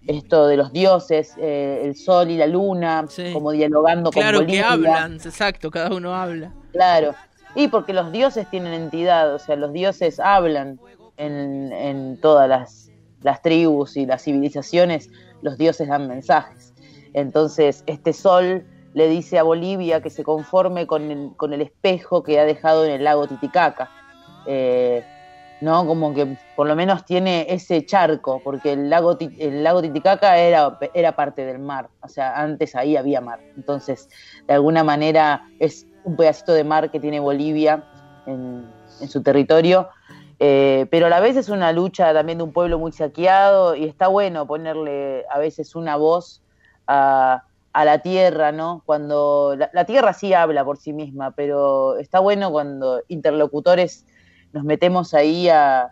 esto 0.08 0.48
de 0.48 0.58
los 0.58 0.72
dioses, 0.72 1.34
eh, 1.38 1.82
el 1.84 1.96
sol 1.96 2.30
y 2.30 2.38
la 2.38 2.48
luna, 2.48 3.06
como 3.34 3.52
dialogando 3.52 4.12
con 4.12 4.22
Claro 4.22 4.46
que 4.46 4.62
hablan, 4.62 5.16
exacto, 5.16 5.72
cada 5.72 5.94
uno 5.96 6.14
habla. 6.14 6.54
Claro, 6.72 7.16
y 7.56 7.68
porque 7.68 7.94
los 7.94 8.12
dioses 8.12 8.50
tienen 8.50 8.74
entidad, 8.74 9.34
o 9.34 9.40
sea, 9.40 9.56
los 9.56 9.74
dioses 9.74 10.20
hablan 10.20 10.80
en, 11.18 11.72
en 11.72 12.20
todas 12.22 12.48
las, 12.48 12.92
las 13.22 13.42
tribus 13.42 13.98
y 13.98 14.06
las 14.06 14.24
civilizaciones, 14.24 15.10
los 15.42 15.58
dioses 15.58 15.88
dan 15.88 16.08
mensajes. 16.08 16.74
Entonces, 17.14 17.84
este 17.88 18.14
sol 18.14 18.66
le 18.94 19.10
dice 19.10 19.40
a 19.40 19.44
Bolivia 19.44 20.02
que 20.02 20.10
se 20.10 20.24
conforme 20.24 20.88
con 20.88 21.12
el, 21.12 21.32
con 21.36 21.54
el 21.54 21.62
espejo 21.62 22.24
que 22.24 22.40
ha 22.40 22.46
dejado 22.46 22.86
en 22.86 22.92
el 22.92 23.04
lago 23.04 23.28
Titicaca. 23.28 23.90
Eh, 24.48 25.04
¿no? 25.62 25.86
Como 25.86 26.14
que 26.14 26.38
por 26.56 26.68
lo 26.68 26.76
menos 26.76 27.06
tiene 27.06 27.46
ese 27.50 27.86
charco, 27.86 28.42
porque 28.44 28.74
el 28.74 28.90
lago, 28.90 29.18
el 29.20 29.64
lago 29.64 29.82
Titicaca 29.82 30.38
era, 30.38 30.78
era 30.94 31.16
parte 31.16 31.46
del 31.46 31.60
mar, 31.60 31.90
o 32.02 32.08
sea, 32.08 32.40
antes 32.40 32.76
ahí 32.76 32.98
había 32.98 33.22
mar. 33.22 33.40
Entonces, 33.56 34.10
de 34.48 34.54
alguna 34.54 34.84
manera 34.84 35.48
es 35.60 35.88
un 36.04 36.16
pedacito 36.16 36.54
de 36.54 36.64
mar 36.64 36.92
que 36.92 37.00
tiene 37.00 37.20
Bolivia 37.20 37.84
en, 38.26 38.66
su 39.08 39.22
territorio, 39.22 39.90
eh, 40.40 40.88
pero 40.90 41.08
a 41.08 41.10
la 41.10 41.20
vez 41.20 41.36
es 41.36 41.50
una 41.50 41.72
lucha 41.72 42.14
también 42.14 42.38
de 42.38 42.44
un 42.44 42.54
pueblo 42.54 42.80
muy 42.80 42.92
saqueado 42.92 43.76
y 43.76 43.86
está 43.86 44.08
bueno 44.08 44.48
ponerle 44.48 45.26
a 45.30 45.38
veces 45.40 45.76
una 45.76 45.98
voz 45.98 46.42
a, 46.88 47.44
a 47.74 47.84
la 47.84 48.00
tierra, 48.00 48.54
¿no? 48.54 48.82
Cuando 48.86 49.58
la 49.74 49.86
tierra 49.86 50.14
sí 50.14 50.34
habla 50.34 50.64
por 50.64 50.78
sí 50.78 50.94
misma, 50.94 51.32
pero 51.32 51.98
está 51.98 52.20
bueno 52.20 52.50
cuando 52.50 53.02
interlocutores 53.10 54.06
nos 54.56 54.64
metemos 54.64 55.14
ahí 55.14 55.50
a, 55.50 55.92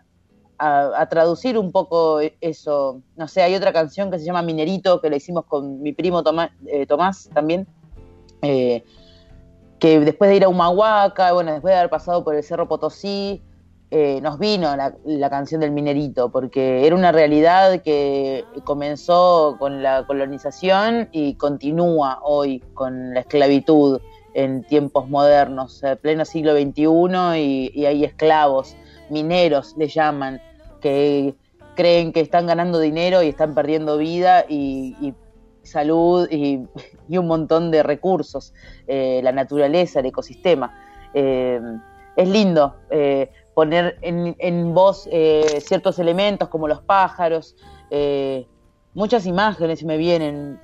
traducir 1.10 1.58
un 1.58 1.70
poco 1.70 2.20
eso. 2.40 3.02
No 3.16 3.28
sé, 3.28 3.42
hay 3.42 3.54
otra 3.54 3.70
canción 3.74 4.10
que 4.10 4.18
se 4.18 4.24
llama 4.24 4.40
Minerito, 4.40 5.02
que 5.02 5.10
la 5.10 5.16
hicimos 5.16 5.44
con 5.44 5.82
mi 5.82 5.92
primo 5.92 6.22
eh, 6.66 6.86
Tomás, 6.86 7.28
también, 7.34 7.66
eh, 8.40 8.82
que 9.78 10.00
después 10.00 10.30
de 10.30 10.36
ir 10.36 10.44
a 10.44 10.48
Humahuaca, 10.48 11.32
bueno, 11.34 11.52
después 11.52 11.72
de 11.72 11.78
haber 11.78 11.90
pasado 11.90 12.24
por 12.24 12.34
el 12.34 12.42
Cerro 12.42 12.66
Potosí, 12.66 13.42
eh, 13.90 14.20
nos 14.22 14.38
vino 14.38 14.74
la, 14.74 15.30
canción 15.30 15.60
del 15.60 15.70
minerito, 15.70 16.30
porque 16.30 16.86
era 16.86 16.96
una 16.96 17.12
realidad 17.12 17.82
que 17.82 18.46
comenzó 18.64 19.56
con 19.58 19.82
la 19.82 20.06
colonización 20.06 21.10
y 21.12 21.34
continúa 21.34 22.20
hoy 22.22 22.60
con 22.72 23.12
la 23.12 23.20
esclavitud 23.20 24.00
en 24.34 24.64
tiempos 24.64 25.08
modernos, 25.08 25.82
pleno 26.02 26.24
siglo 26.24 26.52
XXI, 26.52 27.38
y, 27.38 27.86
hay 27.86 28.04
esclavos, 28.04 28.76
mineros 29.08 29.74
le 29.78 29.88
llaman, 29.88 30.40
que 30.80 31.34
creen 31.74 32.12
que 32.12 32.20
están 32.20 32.46
ganando 32.46 32.78
dinero 32.78 33.22
y 33.22 33.28
están 33.28 33.54
perdiendo 33.54 33.96
vida 33.98 34.44
y, 34.48 35.14
salud 35.62 36.28
y, 36.30 36.66
un 37.08 37.26
montón 37.26 37.70
de 37.70 37.82
recursos, 37.82 38.52
eh, 38.86 39.20
la 39.22 39.32
naturaleza, 39.32 40.00
el 40.00 40.06
ecosistema. 40.06 40.78
Eh, 41.14 41.60
es 42.16 42.28
lindo 42.28 42.76
eh, 42.90 43.30
poner 43.54 43.98
en, 44.02 44.36
en 44.38 44.74
voz 44.74 45.08
ciertos 45.60 45.98
elementos 45.98 46.48
como 46.48 46.68
los 46.68 46.82
pájaros, 46.82 47.56
muchas 48.94 49.26
imágenes 49.26 49.84
me 49.84 49.96
vienen, 49.96 50.60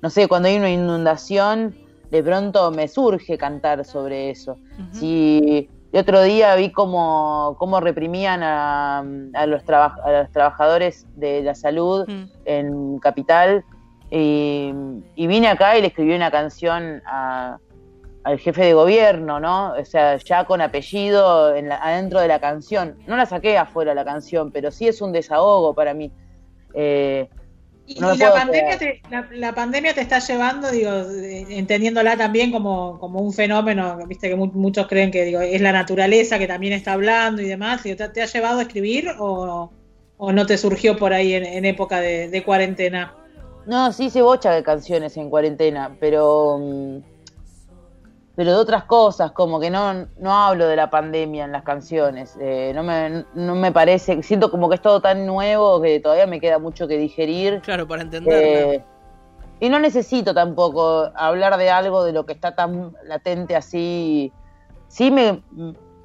no 0.00 0.10
sé, 0.10 0.28
cuando 0.28 0.48
hay 0.48 0.56
una 0.56 0.70
inundación, 0.70 1.74
de 2.10 2.22
pronto 2.22 2.70
me 2.70 2.88
surge 2.88 3.36
cantar 3.36 3.84
sobre 3.84 4.30
eso. 4.30 4.56
Si 4.92 5.68
el 5.92 6.00
otro 6.00 6.22
día 6.22 6.54
vi 6.54 6.70
cómo, 6.70 7.56
cómo 7.58 7.80
reprimían 7.80 8.42
a, 8.42 8.98
a, 8.98 9.46
los 9.46 9.62
a, 9.68 10.22
los 10.22 10.30
trabajadores 10.32 11.06
de 11.16 11.42
la 11.42 11.54
salud 11.54 12.06
mm. 12.08 12.24
en 12.44 12.98
Capital 12.98 13.64
y, 14.10 14.72
vine 15.16 15.48
acá 15.48 15.76
y 15.76 15.82
le 15.82 15.88
escribí 15.88 16.14
una 16.14 16.30
canción 16.30 17.02
al 17.04 18.38
jefe 18.38 18.64
de 18.64 18.74
gobierno, 18.74 19.40
¿no? 19.40 19.74
O 19.74 19.84
sea, 19.84 20.16
ya 20.16 20.44
con 20.44 20.60
apellido 20.60 21.54
en 21.54 21.70
adentro 21.72 22.20
de 22.20 22.28
la 22.28 22.40
canción. 22.40 22.96
No 23.06 23.16
la 23.16 23.26
saqué 23.26 23.58
afuera 23.58 23.94
la 23.94 24.04
canción, 24.04 24.50
pero 24.50 24.70
sí 24.70 24.88
es 24.88 25.00
un 25.00 25.12
desahogo 25.12 25.74
para 25.74 25.94
mí. 25.94 26.10
Eh, 26.74 27.28
y, 27.88 27.98
la, 28.00 28.32
pandemia 28.32 28.76
te, 28.76 29.00
la, 29.32 29.54
pandemia 29.54 29.94
te 29.94 30.02
está 30.02 30.18
llevando, 30.18 30.70
digo, 30.70 30.90
entendiéndola 31.48 32.18
también 32.18 32.52
como, 32.52 32.98
como 32.98 33.20
un 33.20 33.32
fenómeno, 33.32 33.98
viste 34.06 34.28
que 34.28 34.36
muchos 34.36 34.86
creen 34.88 35.10
que 35.10 35.24
digo, 35.24 35.40
es 35.40 35.62
la 35.62 35.72
naturaleza 35.72 36.38
que 36.38 36.46
también 36.46 36.74
está 36.74 36.92
hablando 36.92 37.40
y 37.40 37.46
demás. 37.46 37.82
¿te, 37.82 38.22
ha 38.22 38.26
llevado 38.26 38.58
a 38.58 38.62
escribir 38.62 39.08
o, 39.18 39.70
no 40.18 40.46
te 40.46 40.58
surgió 40.58 40.98
por 40.98 41.14
ahí 41.14 41.32
en, 41.32 41.64
época 41.64 42.00
de, 42.00 42.42
cuarentena? 42.44 43.14
No, 43.64 43.90
sí 43.92 44.04
hice 44.04 44.20
bocha 44.20 44.52
de 44.52 44.62
canciones 44.62 45.16
en 45.16 45.30
cuarentena, 45.30 45.96
pero 45.98 46.58
mm, 46.58 46.98
pero 48.38 48.52
de 48.52 48.56
otras 48.58 48.84
cosas, 48.84 49.32
como 49.32 49.58
que 49.58 49.68
no, 49.68 50.06
no 50.16 50.32
hablo 50.32 50.68
de 50.68 50.76
la 50.76 50.90
pandemia 50.90 51.44
en 51.44 51.50
las 51.50 51.64
canciones. 51.64 52.38
Eh, 52.40 52.70
no, 52.72 52.84
me, 52.84 53.24
no 53.34 53.56
me 53.56 53.72
parece, 53.72 54.22
siento 54.22 54.52
como 54.52 54.68
que 54.68 54.76
es 54.76 54.80
todo 54.80 55.00
tan 55.00 55.26
nuevo 55.26 55.82
que 55.82 55.98
todavía 55.98 56.28
me 56.28 56.38
queda 56.38 56.60
mucho 56.60 56.86
que 56.86 56.96
digerir. 56.98 57.60
Claro, 57.62 57.88
para 57.88 58.02
entender. 58.02 58.76
Eh, 58.76 58.84
y 59.58 59.68
no 59.68 59.80
necesito 59.80 60.34
tampoco 60.34 61.10
hablar 61.16 61.56
de 61.56 61.68
algo 61.68 62.04
de 62.04 62.12
lo 62.12 62.26
que 62.26 62.32
está 62.32 62.54
tan 62.54 62.92
latente 63.02 63.56
así. 63.56 64.32
Sí 64.86 65.10
me, 65.10 65.42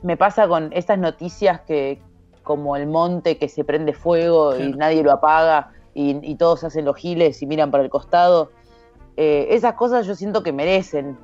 me 0.02 0.18
pasa 0.18 0.48
con 0.48 0.74
estas 0.74 0.98
noticias 0.98 1.62
que, 1.62 2.02
como 2.42 2.75
el 2.75 2.88
monte 2.88 3.38
que 3.38 3.48
se 3.48 3.63
prende 3.63 3.94
fuego 3.94 4.58
y 4.58 4.74
nadie 4.74 5.04
lo 5.04 5.12
apaga 5.12 5.70
y, 5.94 6.34
todos 6.38 6.63
hacen 6.63 6.86
los 6.86 6.96
giles 6.96 7.44
y 7.44 7.46
miran 7.46 7.70
para 7.70 7.84
el 7.84 7.92
costado. 7.92 8.50
Eh, 9.18 9.50
esas 9.52 9.75
cosas 9.75 10.08
yo 10.08 10.16
siento 10.16 10.42
que 10.42 10.52
merecen 10.52 11.16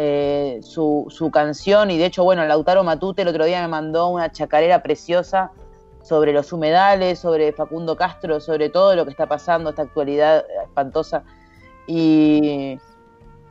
eh, 0.00 0.60
su, 0.62 1.06
su, 1.10 1.28
canción 1.32 1.90
y 1.90 1.98
de 1.98 2.06
hecho, 2.06 2.22
bueno, 2.22 2.44
Lautaro 2.44 2.84
Matute 2.84 3.22
el 3.22 3.28
otro 3.28 3.44
día 3.44 3.60
me 3.62 3.66
mandó 3.66 4.06
una 4.06 4.30
chacarera 4.30 4.80
preciosa 4.80 5.50
sobre 6.02 6.32
los 6.32 6.52
humedales, 6.52 7.18
sobre 7.18 7.52
Facundo 7.52 7.96
Castro, 7.96 8.38
sobre 8.38 8.68
todo 8.68 8.94
lo 8.94 9.04
que 9.04 9.10
está 9.10 9.26
pasando, 9.26 9.70
esta 9.70 9.82
actualidad 9.82 10.44
espantosa. 10.64 11.24
Y, 11.88 12.78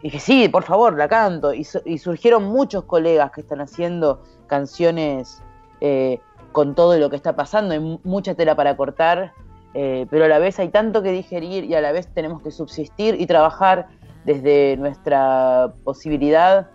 dije, 0.02 0.20
sí, 0.22 0.48
por 0.48 0.64
favor, 0.64 0.98
la 0.98 1.10
canto. 1.10 1.54
Y, 1.54 1.66
surgieron 1.66 2.46
muchos 2.46 2.86
colegas 2.86 3.32
que 3.32 3.42
están 3.42 3.60
haciendo 3.60 4.24
canciones 4.48 5.44
eh, 5.82 6.22
con 6.54 6.76
todo 6.76 6.98
lo 6.98 7.10
que 7.10 7.18
está 7.18 7.36
pasando, 7.36 7.74
hay 7.74 8.00
mucha 8.06 8.36
tela 8.36 8.56
para 8.56 8.78
cortar. 8.78 9.34
eh, 9.74 10.08
pero 10.10 10.24
a 10.24 10.28
la 10.30 10.40
vez 10.40 10.58
hay 10.60 10.70
tanto 10.70 11.04
que 11.04 11.12
digerir 11.12 11.66
y 11.66 11.76
a 11.76 11.82
la 11.82 11.92
vez 11.92 12.08
tenemos 12.14 12.42
que 12.42 12.52
subsistir 12.52 13.20
y 13.20 13.28
trabajar 13.28 13.90
desde 14.28 14.76
nuestra 14.76 15.74
posibilidad. 15.86 16.68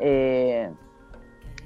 Eh, 0.00 0.70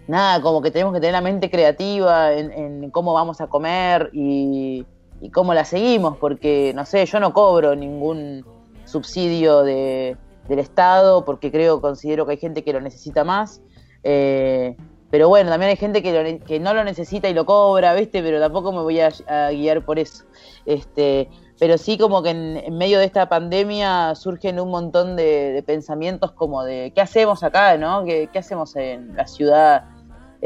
nada, 0.06 0.40
como 0.40 0.62
que 0.62 0.70
tenemos 0.70 0.94
que 0.94 1.00
tener 1.00 1.12
la 1.12 1.20
mente 1.20 1.50
creativa 1.50 2.32
en, 2.32 2.88
cómo 2.92 3.12
vamos 3.12 3.40
a 3.40 3.48
comer 3.48 4.10
y, 4.12 4.86
cómo 5.32 5.52
la 5.52 5.64
seguimos, 5.64 6.18
porque, 6.18 6.72
no 6.76 6.86
sé, 6.86 7.04
yo 7.06 7.18
no 7.18 7.32
cobro 7.32 7.74
ningún 7.74 8.46
subsidio 8.84 9.64
de, 9.64 10.16
del 10.48 10.58
Estado 10.60 11.24
porque 11.24 11.50
creo, 11.50 11.80
considero 11.80 12.26
que 12.26 12.32
hay 12.32 12.38
gente 12.38 12.62
que 12.62 12.72
lo 12.72 12.80
necesita 12.80 13.24
más. 13.24 13.60
Eh, 14.04 14.76
pero 15.10 15.28
bueno, 15.28 15.50
también 15.50 15.70
hay 15.70 15.76
gente 15.76 16.00
que, 16.00 16.40
que, 16.46 16.60
no 16.60 16.74
lo 16.74 16.84
necesita 16.84 17.28
y 17.28 17.34
lo 17.34 17.44
cobra, 17.44 17.92
¿viste? 17.94 18.22
Pero 18.22 18.38
tampoco 18.38 18.70
me 18.70 18.82
voy 18.82 19.00
a, 19.00 19.10
guiar 19.50 19.84
por 19.84 19.98
eso. 19.98 20.24
Este, 20.64 21.28
pero 21.58 21.78
sí 21.78 21.98
como 21.98 22.22
que 22.22 22.30
en, 22.30 22.76
medio 22.76 22.98
de 22.98 23.04
esta 23.04 23.28
pandemia 23.28 24.14
surgen 24.14 24.58
un 24.60 24.70
montón 24.70 25.16
de, 25.16 25.62
pensamientos 25.66 26.32
como 26.32 26.64
de 26.64 26.92
qué 26.94 27.00
hacemos 27.00 27.42
acá, 27.42 27.76
¿no? 27.76 28.04
¿Qué, 28.04 28.28
qué 28.32 28.38
hacemos 28.38 28.74
en 28.76 29.14
la 29.16 29.26
ciudad? 29.26 29.84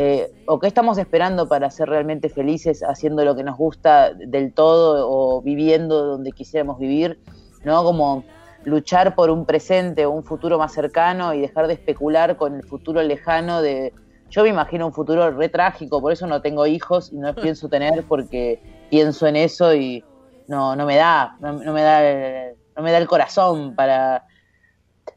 Eh, 0.00 0.30
o 0.46 0.60
qué 0.60 0.68
estamos 0.68 0.96
esperando 0.96 1.48
para 1.48 1.70
ser 1.72 1.88
realmente 1.88 2.28
felices 2.28 2.84
haciendo 2.84 3.24
lo 3.24 3.34
que 3.34 3.42
nos 3.42 3.56
gusta 3.58 4.14
del 4.14 4.52
todo 4.52 5.08
o 5.10 5.42
viviendo 5.42 6.04
donde 6.04 6.30
quisiéramos 6.30 6.78
vivir, 6.78 7.18
¿no? 7.64 7.82
Como 7.82 8.22
luchar 8.62 9.16
por 9.16 9.30
un 9.30 9.44
presente 9.44 10.06
o 10.06 10.12
un 10.12 10.22
futuro 10.22 10.56
más 10.56 10.72
cercano 10.72 11.34
y 11.34 11.40
dejar 11.40 11.66
de 11.66 11.74
especular 11.74 12.36
con 12.36 12.54
el 12.54 12.62
futuro 12.62 13.02
lejano 13.02 13.60
de 13.60 13.92
yo 14.30 14.42
me 14.42 14.50
imagino 14.50 14.86
un 14.86 14.92
futuro 14.92 15.30
re 15.30 15.48
trágico, 15.48 16.00
por 16.00 16.12
eso 16.12 16.26
no 16.26 16.42
tengo 16.42 16.66
hijos 16.66 17.12
y 17.12 17.16
no 17.16 17.34
pienso 17.42 17.68
tener 17.68 18.04
porque 18.04 18.60
pienso 18.90 19.26
en 19.26 19.36
eso 19.36 19.74
y 19.74 20.04
no, 20.48 20.74
no 20.74 20.86
me 20.86 20.96
da, 20.96 21.36
no, 21.40 21.52
me 21.52 21.82
da 21.82 22.02
el, 22.02 22.54
no 22.76 22.82
me 22.82 22.90
da 22.90 22.98
el 22.98 23.06
corazón 23.06 23.74
para, 23.76 24.26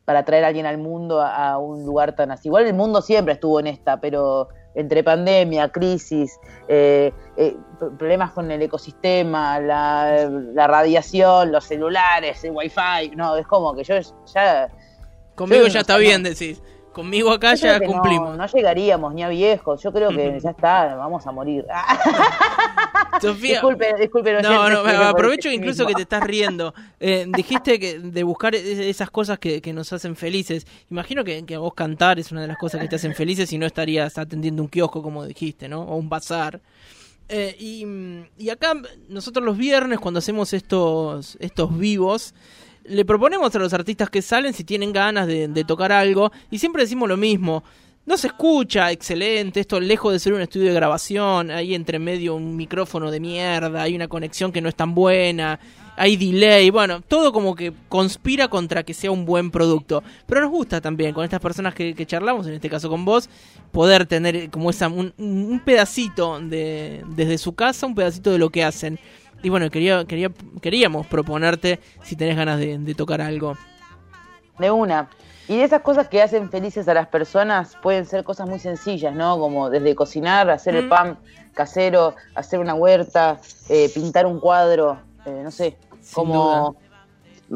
para 0.06 0.24
traer 0.24 0.44
a 0.44 0.48
alguien 0.48 0.66
al 0.66 0.78
mundo 0.78 1.22
a, 1.22 1.58
un 1.58 1.86
lugar 1.86 2.16
tan 2.16 2.32
así. 2.32 2.50
Igual 2.50 2.68
el 2.68 2.74
mundo 2.74 3.02
siempre 3.02 3.34
estuvo 3.34 3.60
en 3.60 3.68
esta, 3.68 4.00
pero 4.00 4.50
entre 4.76 5.04
pandemia, 5.04 5.70
crisis, 5.70 6.38
eh, 6.68 7.12
eh, 7.38 7.56
problemas 7.98 8.32
con 8.32 8.52
el 8.52 8.62
ecosistema, 8.62 9.60
la, 9.60 10.30
la, 10.30 10.68
radiación, 10.68 11.52
los 11.52 11.66
celulares, 11.66 12.44
el 12.44 12.52
wifi, 12.52 13.16
no, 13.16 13.36
es 13.38 13.48
como 13.48 13.74
que 13.74 13.84
yo 13.84 13.96
ya... 14.34 14.70
Conmigo 15.36 15.66
ya 15.68 15.80
está 15.80 15.98
bien, 15.98 16.24
decís. 16.24 16.62
Conmigo 16.92 17.32
acá 17.32 17.56
ya 17.56 17.80
cumplimos. 17.80 18.38
No, 18.38 18.46
llegaríamos 18.48 19.14
ni 19.14 19.24
a 19.24 19.30
viejos. 19.30 19.82
Yo 19.82 19.94
creo 19.94 20.10
que 20.10 20.40
ya 20.44 20.50
está, 20.52 20.96
vamos 20.96 21.26
a 21.26 21.32
morir. 21.32 21.66
Sofía. 23.22 23.54
Disculpe, 23.54 23.94
disculpe. 24.00 24.42
No, 24.42 24.70
no, 24.70 24.80
aprovecho 25.04 25.50
incluso 25.50 25.86
que 25.86 25.94
te 25.94 26.02
estás 26.04 26.24
riendo. 26.24 26.74
Eh, 27.00 27.26
dijiste 27.28 27.80
que 27.80 28.00
de 28.00 28.24
buscar 28.24 28.56
esas 28.56 29.10
cosas 29.10 29.40
que, 29.40 29.62
nos 29.74 29.92
hacen 29.94 30.16
felices. 30.16 30.68
Imagino 30.90 31.24
que, 31.24 31.46
que, 31.46 31.58
vos 31.58 31.74
cantar 31.74 32.20
es 32.20 32.32
una 32.32 32.42
de 32.42 32.48
las 32.48 32.58
cosas 32.58 32.82
que 32.82 32.88
te 32.88 32.96
hacen 32.96 33.16
felices 33.16 33.52
y 33.54 33.58
no 33.58 33.66
estarías 33.66 34.18
atendiendo 34.18 34.62
un 34.62 34.70
kiosco, 34.70 35.02
como 35.02 35.26
dijiste, 35.26 35.70
¿no? 35.70 35.82
O 35.84 35.96
un 35.96 36.10
bazar. 36.10 36.60
Eh, 37.30 37.56
y, 37.60 37.86
y 38.38 38.50
acá, 38.50 38.74
nosotros 39.08 39.46
los 39.46 39.58
viernes, 39.58 40.00
cuando 40.00 40.18
hacemos 40.18 40.52
estos, 40.52 41.38
estos 41.40 41.78
vivos, 41.78 42.34
le 42.86 43.06
proponemos 43.06 43.54
a 43.56 43.60
los 43.60 43.74
artistas 43.74 44.10
que 44.10 44.22
salen 44.22 44.54
si 44.54 44.64
tienen 44.64 44.94
ganas 44.94 45.28
de, 45.28 45.64
tocar 45.66 45.92
algo 45.92 46.32
y 46.50 46.58
siempre 46.58 46.84
decimos 46.84 47.08
lo 47.08 47.18
mismo. 47.18 47.64
No 48.04 48.18
se 48.18 48.28
escucha 48.28 48.92
excelente, 48.92 49.60
esto 49.60 49.80
lejos 49.80 50.12
de 50.12 50.20
ser 50.20 50.34
un 50.34 50.42
estudio 50.42 50.70
de 50.70 50.74
grabación, 50.74 51.52
hay 51.52 51.76
entre 51.76 52.00
medio 52.00 52.36
un 52.36 52.56
micrófono 52.56 53.12
de 53.12 53.20
mierda, 53.20 53.84
hay 53.84 53.96
una 53.96 54.08
conexión 54.08 54.52
que 54.52 54.60
no 54.60 54.70
es 54.70 54.76
tan 54.76 54.96
buena, 54.96 55.60
hay 55.96 56.18
delay, 56.18 56.72
bueno, 56.72 57.02
todo 57.02 57.32
como 57.32 57.54
que 57.54 57.72
conspira 57.90 58.48
contra 58.48 58.82
que 58.82 58.96
sea 58.96 59.12
un 59.12 59.24
buen 59.24 59.52
producto. 59.52 60.04
Pero 60.26 60.42
nos 60.42 60.50
gusta 60.50 60.82
también 60.82 61.14
con 61.14 61.24
estas 61.24 61.40
personas 61.40 61.76
que, 61.76 61.94
charlamos, 62.08 62.48
en 62.48 62.54
este 62.54 62.72
caso 62.72 62.90
con 62.90 63.06
vos, 63.06 63.30
poder 63.72 64.08
tener 64.08 64.50
como 64.50 64.72
esa 64.72 64.88
un, 64.88 65.14
un 65.20 65.62
pedacito 65.64 66.40
de, 66.40 67.04
desde 67.16 67.38
su 67.38 67.54
casa, 67.54 67.86
un 67.86 67.94
pedacito 67.94 68.32
de 68.32 68.40
lo 68.40 68.50
que 68.50 68.64
hacen. 68.64 69.00
Y 69.44 69.50
bueno, 69.50 69.70
quería, 69.70 70.06
quería, 70.06 70.32
queríamos 70.62 71.08
proponerte 71.08 71.80
si 72.04 72.16
tenés 72.16 72.36
ganas 72.36 72.60
de, 72.60 72.96
tocar 72.96 73.22
algo. 73.22 73.58
De 74.60 74.70
una. 74.70 75.10
Y 75.48 75.58
de 75.58 75.64
esas 75.64 75.82
cosas 75.82 76.08
que 76.08 76.22
hacen 76.22 76.50
felices 76.50 76.88
a 76.88 76.94
las 76.94 77.08
personas 77.08 77.76
pueden 77.82 78.06
ser 78.06 78.24
cosas 78.24 78.48
muy 78.48 78.60
sencillas, 78.60 79.14
¿no? 79.16 79.40
Como 79.40 79.70
desde 79.70 79.96
cocinar, 79.96 80.50
hacer 80.50 80.76
el 80.76 80.86
mm. 80.86 80.90
pan 80.90 81.18
casero, 81.54 82.16
hacer 82.36 82.60
una 82.60 82.76
huerta, 82.76 83.40
eh, 83.70 83.90
pintar 83.94 84.26
un 84.26 84.40
cuadro, 84.40 85.00
eh, 85.26 85.42
no 85.44 85.52
sé, 85.52 85.78
como... 86.14 86.76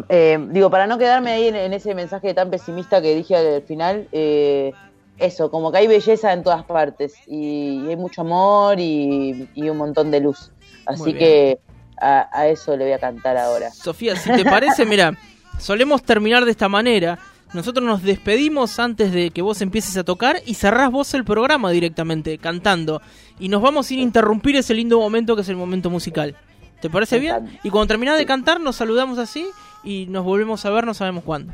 Eh, 0.10 0.38
digo, 0.50 0.70
para 0.70 0.88
no 0.88 0.98
quedarme 0.98 1.32
ahí 1.32 1.48
en, 1.48 1.72
ese 1.72 1.96
mensaje 1.96 2.34
tan 2.34 2.50
pesimista 2.50 3.02
que 3.02 3.16
dije 3.16 3.38
al 3.38 3.62
final, 3.62 4.10
eso, 4.12 5.50
como 5.50 5.72
que 5.72 5.78
hay 5.78 5.88
belleza 5.88 6.34
en 6.34 6.44
todas 6.44 6.66
partes 6.66 7.16
y, 7.28 7.88
hay 7.88 7.96
mucho 7.96 8.20
amor 8.22 8.78
y, 8.78 9.48
un 9.56 9.78
montón 9.78 10.12
de 10.12 10.20
luz. 10.20 10.52
Así 10.86 11.14
que 11.14 11.60
a, 11.98 12.48
eso 12.48 12.76
le 12.76 12.86
voy 12.86 12.94
a 12.94 13.00
cantar 13.00 13.38
ahora. 13.38 13.72
Sofía, 13.72 14.16
si 14.16 14.32
te 14.32 14.44
parece, 14.44 14.86
mira, 14.88 15.18
solemos 15.60 16.04
terminar 16.04 16.46
de 16.46 16.52
esta 16.52 16.70
manera. 16.70 17.20
Nosotros 17.54 17.86
nos 17.86 18.04
despedimos 18.04 18.80
antes 18.80 19.12
de 19.12 19.32
que 19.32 19.42
vos 19.42 19.62
empieces 19.62 19.96
a 19.98 20.04
tocar 20.04 20.42
y 20.46 20.56
cerrás 20.56 20.92
vos 20.92 21.14
el 21.14 21.24
programa 21.24 21.72
directamente, 21.72 22.38
cantando. 22.38 23.02
Y 23.40 23.50
nos 23.50 23.62
vamos 23.62 23.88
sin 23.88 24.00
interrumpir 24.00 24.56
ese 24.58 24.74
lindo 24.74 25.00
momento 25.00 25.36
que 25.36 25.42
es 25.42 25.50
el 25.50 25.56
momento 25.56 25.90
musical. 25.90 26.36
¿Te 26.82 26.90
parece 26.90 27.20
bien? 27.20 27.60
Y 27.64 27.70
cuando 27.70 27.88
terminás 27.88 28.18
de 28.18 28.26
cantar 28.26 28.60
nos 28.60 28.76
saludamos 28.76 29.18
así 29.20 29.48
y 29.84 30.06
nos 30.08 30.26
volvemos 30.26 30.66
a 30.66 30.70
ver, 30.70 30.86
no 30.86 30.94
sabemos 30.94 31.24
cuándo. 31.24 31.54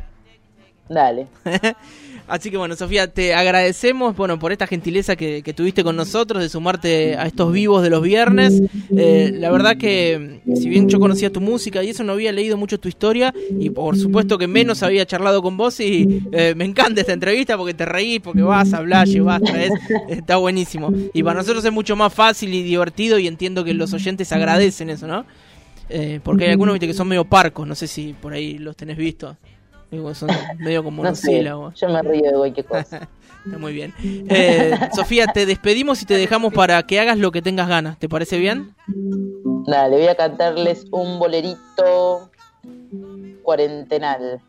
Dale. 0.90 1.28
Así 2.28 2.50
que 2.50 2.58
bueno, 2.58 2.76
Sofía, 2.76 3.08
te 3.08 3.34
agradecemos 3.34 4.16
bueno, 4.16 4.40
por 4.40 4.52
esta 4.52 4.68
gentileza 4.68 5.16
que, 5.16 5.42
tuviste 5.56 5.84
con 5.84 5.96
nosotros 5.96 6.42
de 6.42 6.50
sumarte 6.50 7.16
a 7.18 7.28
estos 7.28 7.52
vivos 7.52 7.84
de 7.84 7.90
los 7.90 8.02
viernes. 8.02 8.62
Eh, 8.96 9.32
la 9.34 9.52
verdad 9.52 9.78
que, 9.78 10.42
si 10.56 10.70
bien 10.70 10.88
yo 10.88 11.00
conocía 11.00 11.32
tu 11.32 11.42
música 11.42 11.84
y 11.84 11.90
eso, 11.90 12.04
no 12.04 12.14
había 12.14 12.32
leído 12.32 12.58
mucho 12.58 12.80
tu 12.80 12.88
historia 12.88 13.34
y 13.60 13.70
por 13.70 13.98
supuesto 13.98 14.38
que 14.38 14.48
menos 14.48 14.82
había 14.84 15.06
charlado 15.06 15.42
con 15.42 15.58
vos 15.58 15.80
y 15.80 16.24
eh, 16.32 16.54
me 16.56 16.66
encanta 16.66 17.02
esta 17.02 17.14
entrevista 17.14 17.58
porque 17.58 17.74
te 17.74 17.86
reís, 17.86 18.22
porque 18.22 18.42
vas, 18.42 18.74
hablar, 18.74 19.08
llevas, 19.08 19.42
traes, 19.42 19.72
está 20.10 20.38
buenísimo. 20.38 20.94
Y 21.14 21.24
para 21.24 21.40
nosotros 21.40 21.66
es 21.66 21.72
mucho 21.72 21.96
más 21.96 22.14
fácil 22.14 22.54
y 22.54 22.64
divertido 22.64 23.20
y 23.20 23.28
entiendo 23.28 23.64
que 23.64 23.74
los 23.74 23.94
oyentes 23.94 24.32
agradecen 24.32 24.90
eso, 24.90 25.08
¿no? 25.08 25.26
Eh, 25.90 26.22
porque 26.24 26.46
hay 26.46 26.52
algunos 26.52 26.80
que 26.80 26.94
son 26.94 27.10
medio 27.10 27.26
parcos, 27.26 27.68
no 27.68 27.76
sé 27.76 27.88
si 27.88 28.14
por 28.14 28.32
ahí 28.32 28.58
los 28.58 28.78
tenés 28.78 28.96
vistos 28.96 29.36
son 30.14 30.30
medio 30.60 30.84
como 30.84 31.04
no 31.04 31.14
Yo 31.14 31.90
me 31.90 32.02
río 32.02 32.24
de 32.24 32.34
cualquier 32.34 32.66
cosa. 32.66 33.10
Está 33.46 33.58
muy 33.58 33.74
bien. 33.74 33.94
Eh, 34.04 34.78
Sofía, 34.94 35.28
te 35.28 35.46
despedimos 35.46 36.02
y 36.04 36.06
te 36.06 36.14
dejamos 36.16 36.54
para 36.54 36.82
que 36.84 37.00
hagas 37.00 37.18
lo 37.18 37.32
que 37.32 37.42
tengas 37.42 37.68
ganas. 37.68 37.98
¿Te 37.98 38.08
parece 38.08 38.38
bien? 38.38 38.76
Dale, 39.66 39.98
voy 39.98 40.08
a 40.08 40.16
cantarles 40.16 40.86
un 40.92 41.18
bolerito 41.18 42.30
cuarentenal. 43.42 44.42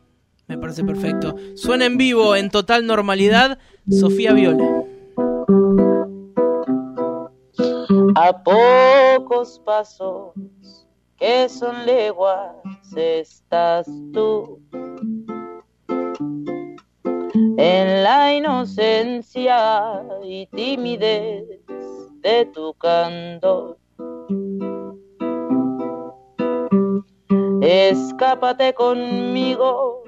Me 0.47 0.59
parece 0.59 0.85
perfecto. 0.85 1.35
Suena 1.55 1.87
en 1.87 1.97
vivo, 1.97 2.37
en 2.37 2.51
total 2.51 2.87
normalidad, 2.87 3.59
Sofía 3.89 4.35
Viola. 4.35 4.85
A 8.15 8.43
pocos 8.43 9.59
pasos, 9.65 10.33
que 11.17 11.49
son 11.49 11.87
leguas, 11.87 12.53
estás 12.95 13.87
tú 14.13 14.61
en 17.35 18.03
la 18.03 18.35
inocencia 18.35 20.03
y 20.23 20.47
timidez 20.49 21.45
de 22.21 22.47
tu 22.53 22.75
candor. 22.75 23.79
Escápate 27.63 28.75
conmigo 28.75 30.03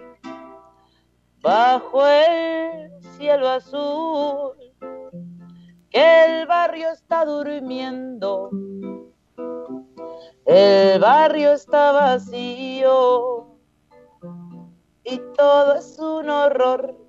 bajo 1.40 2.06
el 2.06 2.90
cielo 3.16 3.48
azul, 3.48 4.56
que 5.90 6.24
el 6.24 6.46
barrio 6.46 6.90
está 6.90 7.24
durmiendo, 7.24 8.50
el 10.46 10.98
barrio 10.98 11.52
está 11.52 11.92
vacío 11.92 13.46
y 15.04 15.18
todo 15.36 15.76
es 15.76 15.98
un 15.98 16.28
horror 16.28 17.03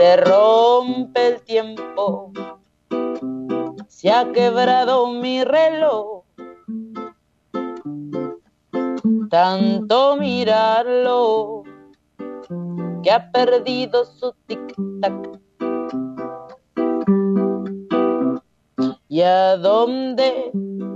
se 0.00 0.16
rompe 0.16 1.26
el 1.26 1.42
tiempo, 1.42 2.32
se 3.86 4.10
ha 4.10 4.32
quebrado 4.32 5.08
mi 5.08 5.44
reloj. 5.44 6.24
Tanto 9.28 10.16
mirarlo 10.16 11.64
que 13.02 13.10
ha 13.10 13.30
perdido 13.30 14.06
su 14.06 14.32
tic-tac. 14.48 15.38
¿Y 19.06 19.20
a 19.20 19.58
dónde 19.58 20.50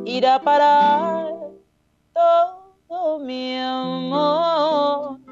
ir 0.06 0.26
a 0.26 0.40
parar 0.40 1.30
todo 2.14 3.18
mi 3.18 3.58
amor. 3.58 5.23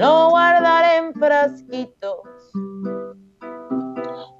Lo 0.00 0.30
guardaré 0.30 0.96
en 0.96 1.12
frasquitos, 1.12 2.20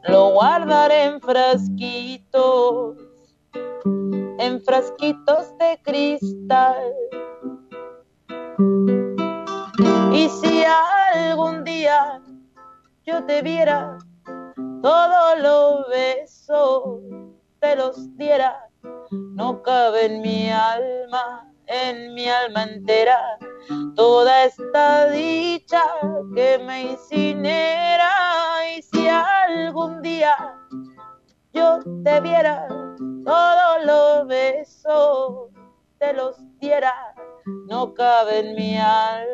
lo 0.08 0.30
guardaré 0.32 1.04
en 1.04 1.20
frasquitos, 1.20 2.96
en 4.38 4.62
frasquitos 4.62 5.58
de 5.58 5.78
cristal. 5.82 6.94
Y 10.14 10.30
si 10.30 10.64
algún 11.14 11.62
día 11.62 12.22
yo 13.04 13.22
te 13.26 13.42
viera, 13.42 13.98
todos 14.80 15.42
los 15.42 15.88
besos 15.90 17.00
te 17.58 17.76
los 17.76 18.16
diera, 18.16 18.66
no 19.10 19.62
cabe 19.62 20.06
en 20.06 20.22
mi 20.22 20.48
alma, 20.48 21.49
en 21.70 22.14
mi 22.14 22.28
alma 22.28 22.64
entera, 22.64 23.38
toda 23.94 24.44
esta 24.44 25.08
dicha 25.10 25.82
que 26.34 26.58
me 26.58 26.92
incinera. 26.92 28.10
Y 28.76 28.82
si 28.82 29.08
algún 29.08 30.02
día 30.02 30.36
yo 31.52 31.78
te 32.04 32.20
viera, 32.20 32.66
todos 33.24 33.84
los 33.84 34.26
besos 34.26 35.50
te 35.98 36.12
los 36.12 36.36
diera, 36.58 37.14
no 37.68 37.94
cabe 37.94 38.40
en 38.40 38.54
mi 38.56 38.76
alma. 38.78 39.30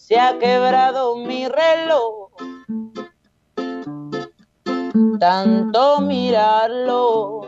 Se 0.00 0.18
ha 0.18 0.38
quebrado 0.38 1.14
mi 1.16 1.46
reloj. 1.46 2.30
Tanto 5.20 6.00
mirarlo 6.00 7.42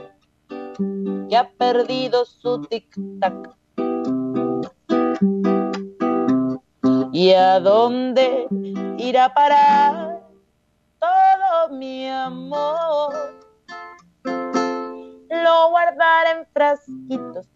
que 1.28 1.36
ha 1.36 1.50
perdido 1.58 2.26
su 2.26 2.60
tic-tac. 2.60 3.56
¿Y 7.12 7.32
a 7.32 7.58
dónde 7.58 8.46
irá 8.98 9.32
parar 9.32 10.22
todo 11.00 11.70
mi 11.70 12.06
amor? 12.06 13.14
Lo 14.24 15.70
guardaré 15.70 16.30
en 16.38 16.46
frasquitos 16.52 17.48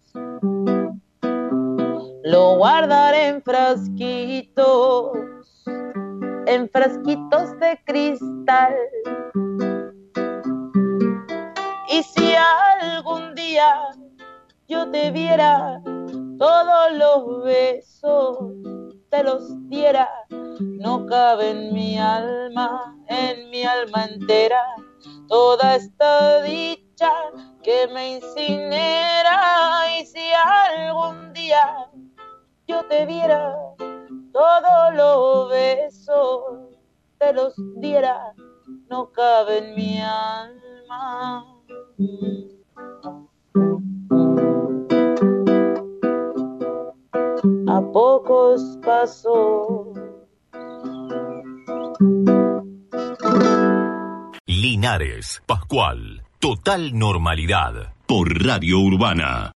lo 2.26 2.56
guardaré 2.56 3.28
en 3.28 3.40
frasquitos, 3.40 5.12
en 6.46 6.68
frasquitos 6.70 7.56
de 7.60 7.80
cristal. 7.84 8.74
Y 11.88 12.02
si 12.02 12.34
algún 12.34 13.32
día 13.36 13.76
yo 14.66 14.90
te 14.90 15.12
viera, 15.12 15.80
todos 16.36 16.92
los 16.94 17.44
besos 17.44 18.38
te 19.08 19.22
los 19.22 19.44
diera, 19.68 20.10
no 20.58 21.06
cabe 21.06 21.50
en 21.50 21.72
mi 21.72 21.96
alma, 21.96 22.92
en 23.06 23.50
mi 23.50 23.62
alma 23.62 24.04
entera, 24.04 24.64
toda 25.28 25.76
esta 25.76 26.42
dicha 26.42 27.12
que 27.62 27.86
me 27.94 28.16
incinera. 28.16 30.00
Y 30.00 30.06
si 30.06 30.18
algún 30.32 31.32
día 31.32 31.88
yo 32.66 32.84
te 32.86 33.06
viera, 33.06 33.54
todos 34.32 34.94
los 34.94 35.50
besos 35.50 36.42
te 37.18 37.32
los 37.32 37.54
diera, 37.76 38.32
no 38.88 39.10
cabe 39.12 39.58
en 39.58 39.74
mi 39.74 40.00
alma. 40.00 41.44
A 47.68 47.80
pocos 47.92 48.78
pasos. 48.84 49.88
Linares, 54.46 55.42
Pascual, 55.46 56.22
total 56.38 56.98
normalidad. 56.98 57.94
Por 58.06 58.44
Radio 58.44 58.78
Urbana. 58.80 59.52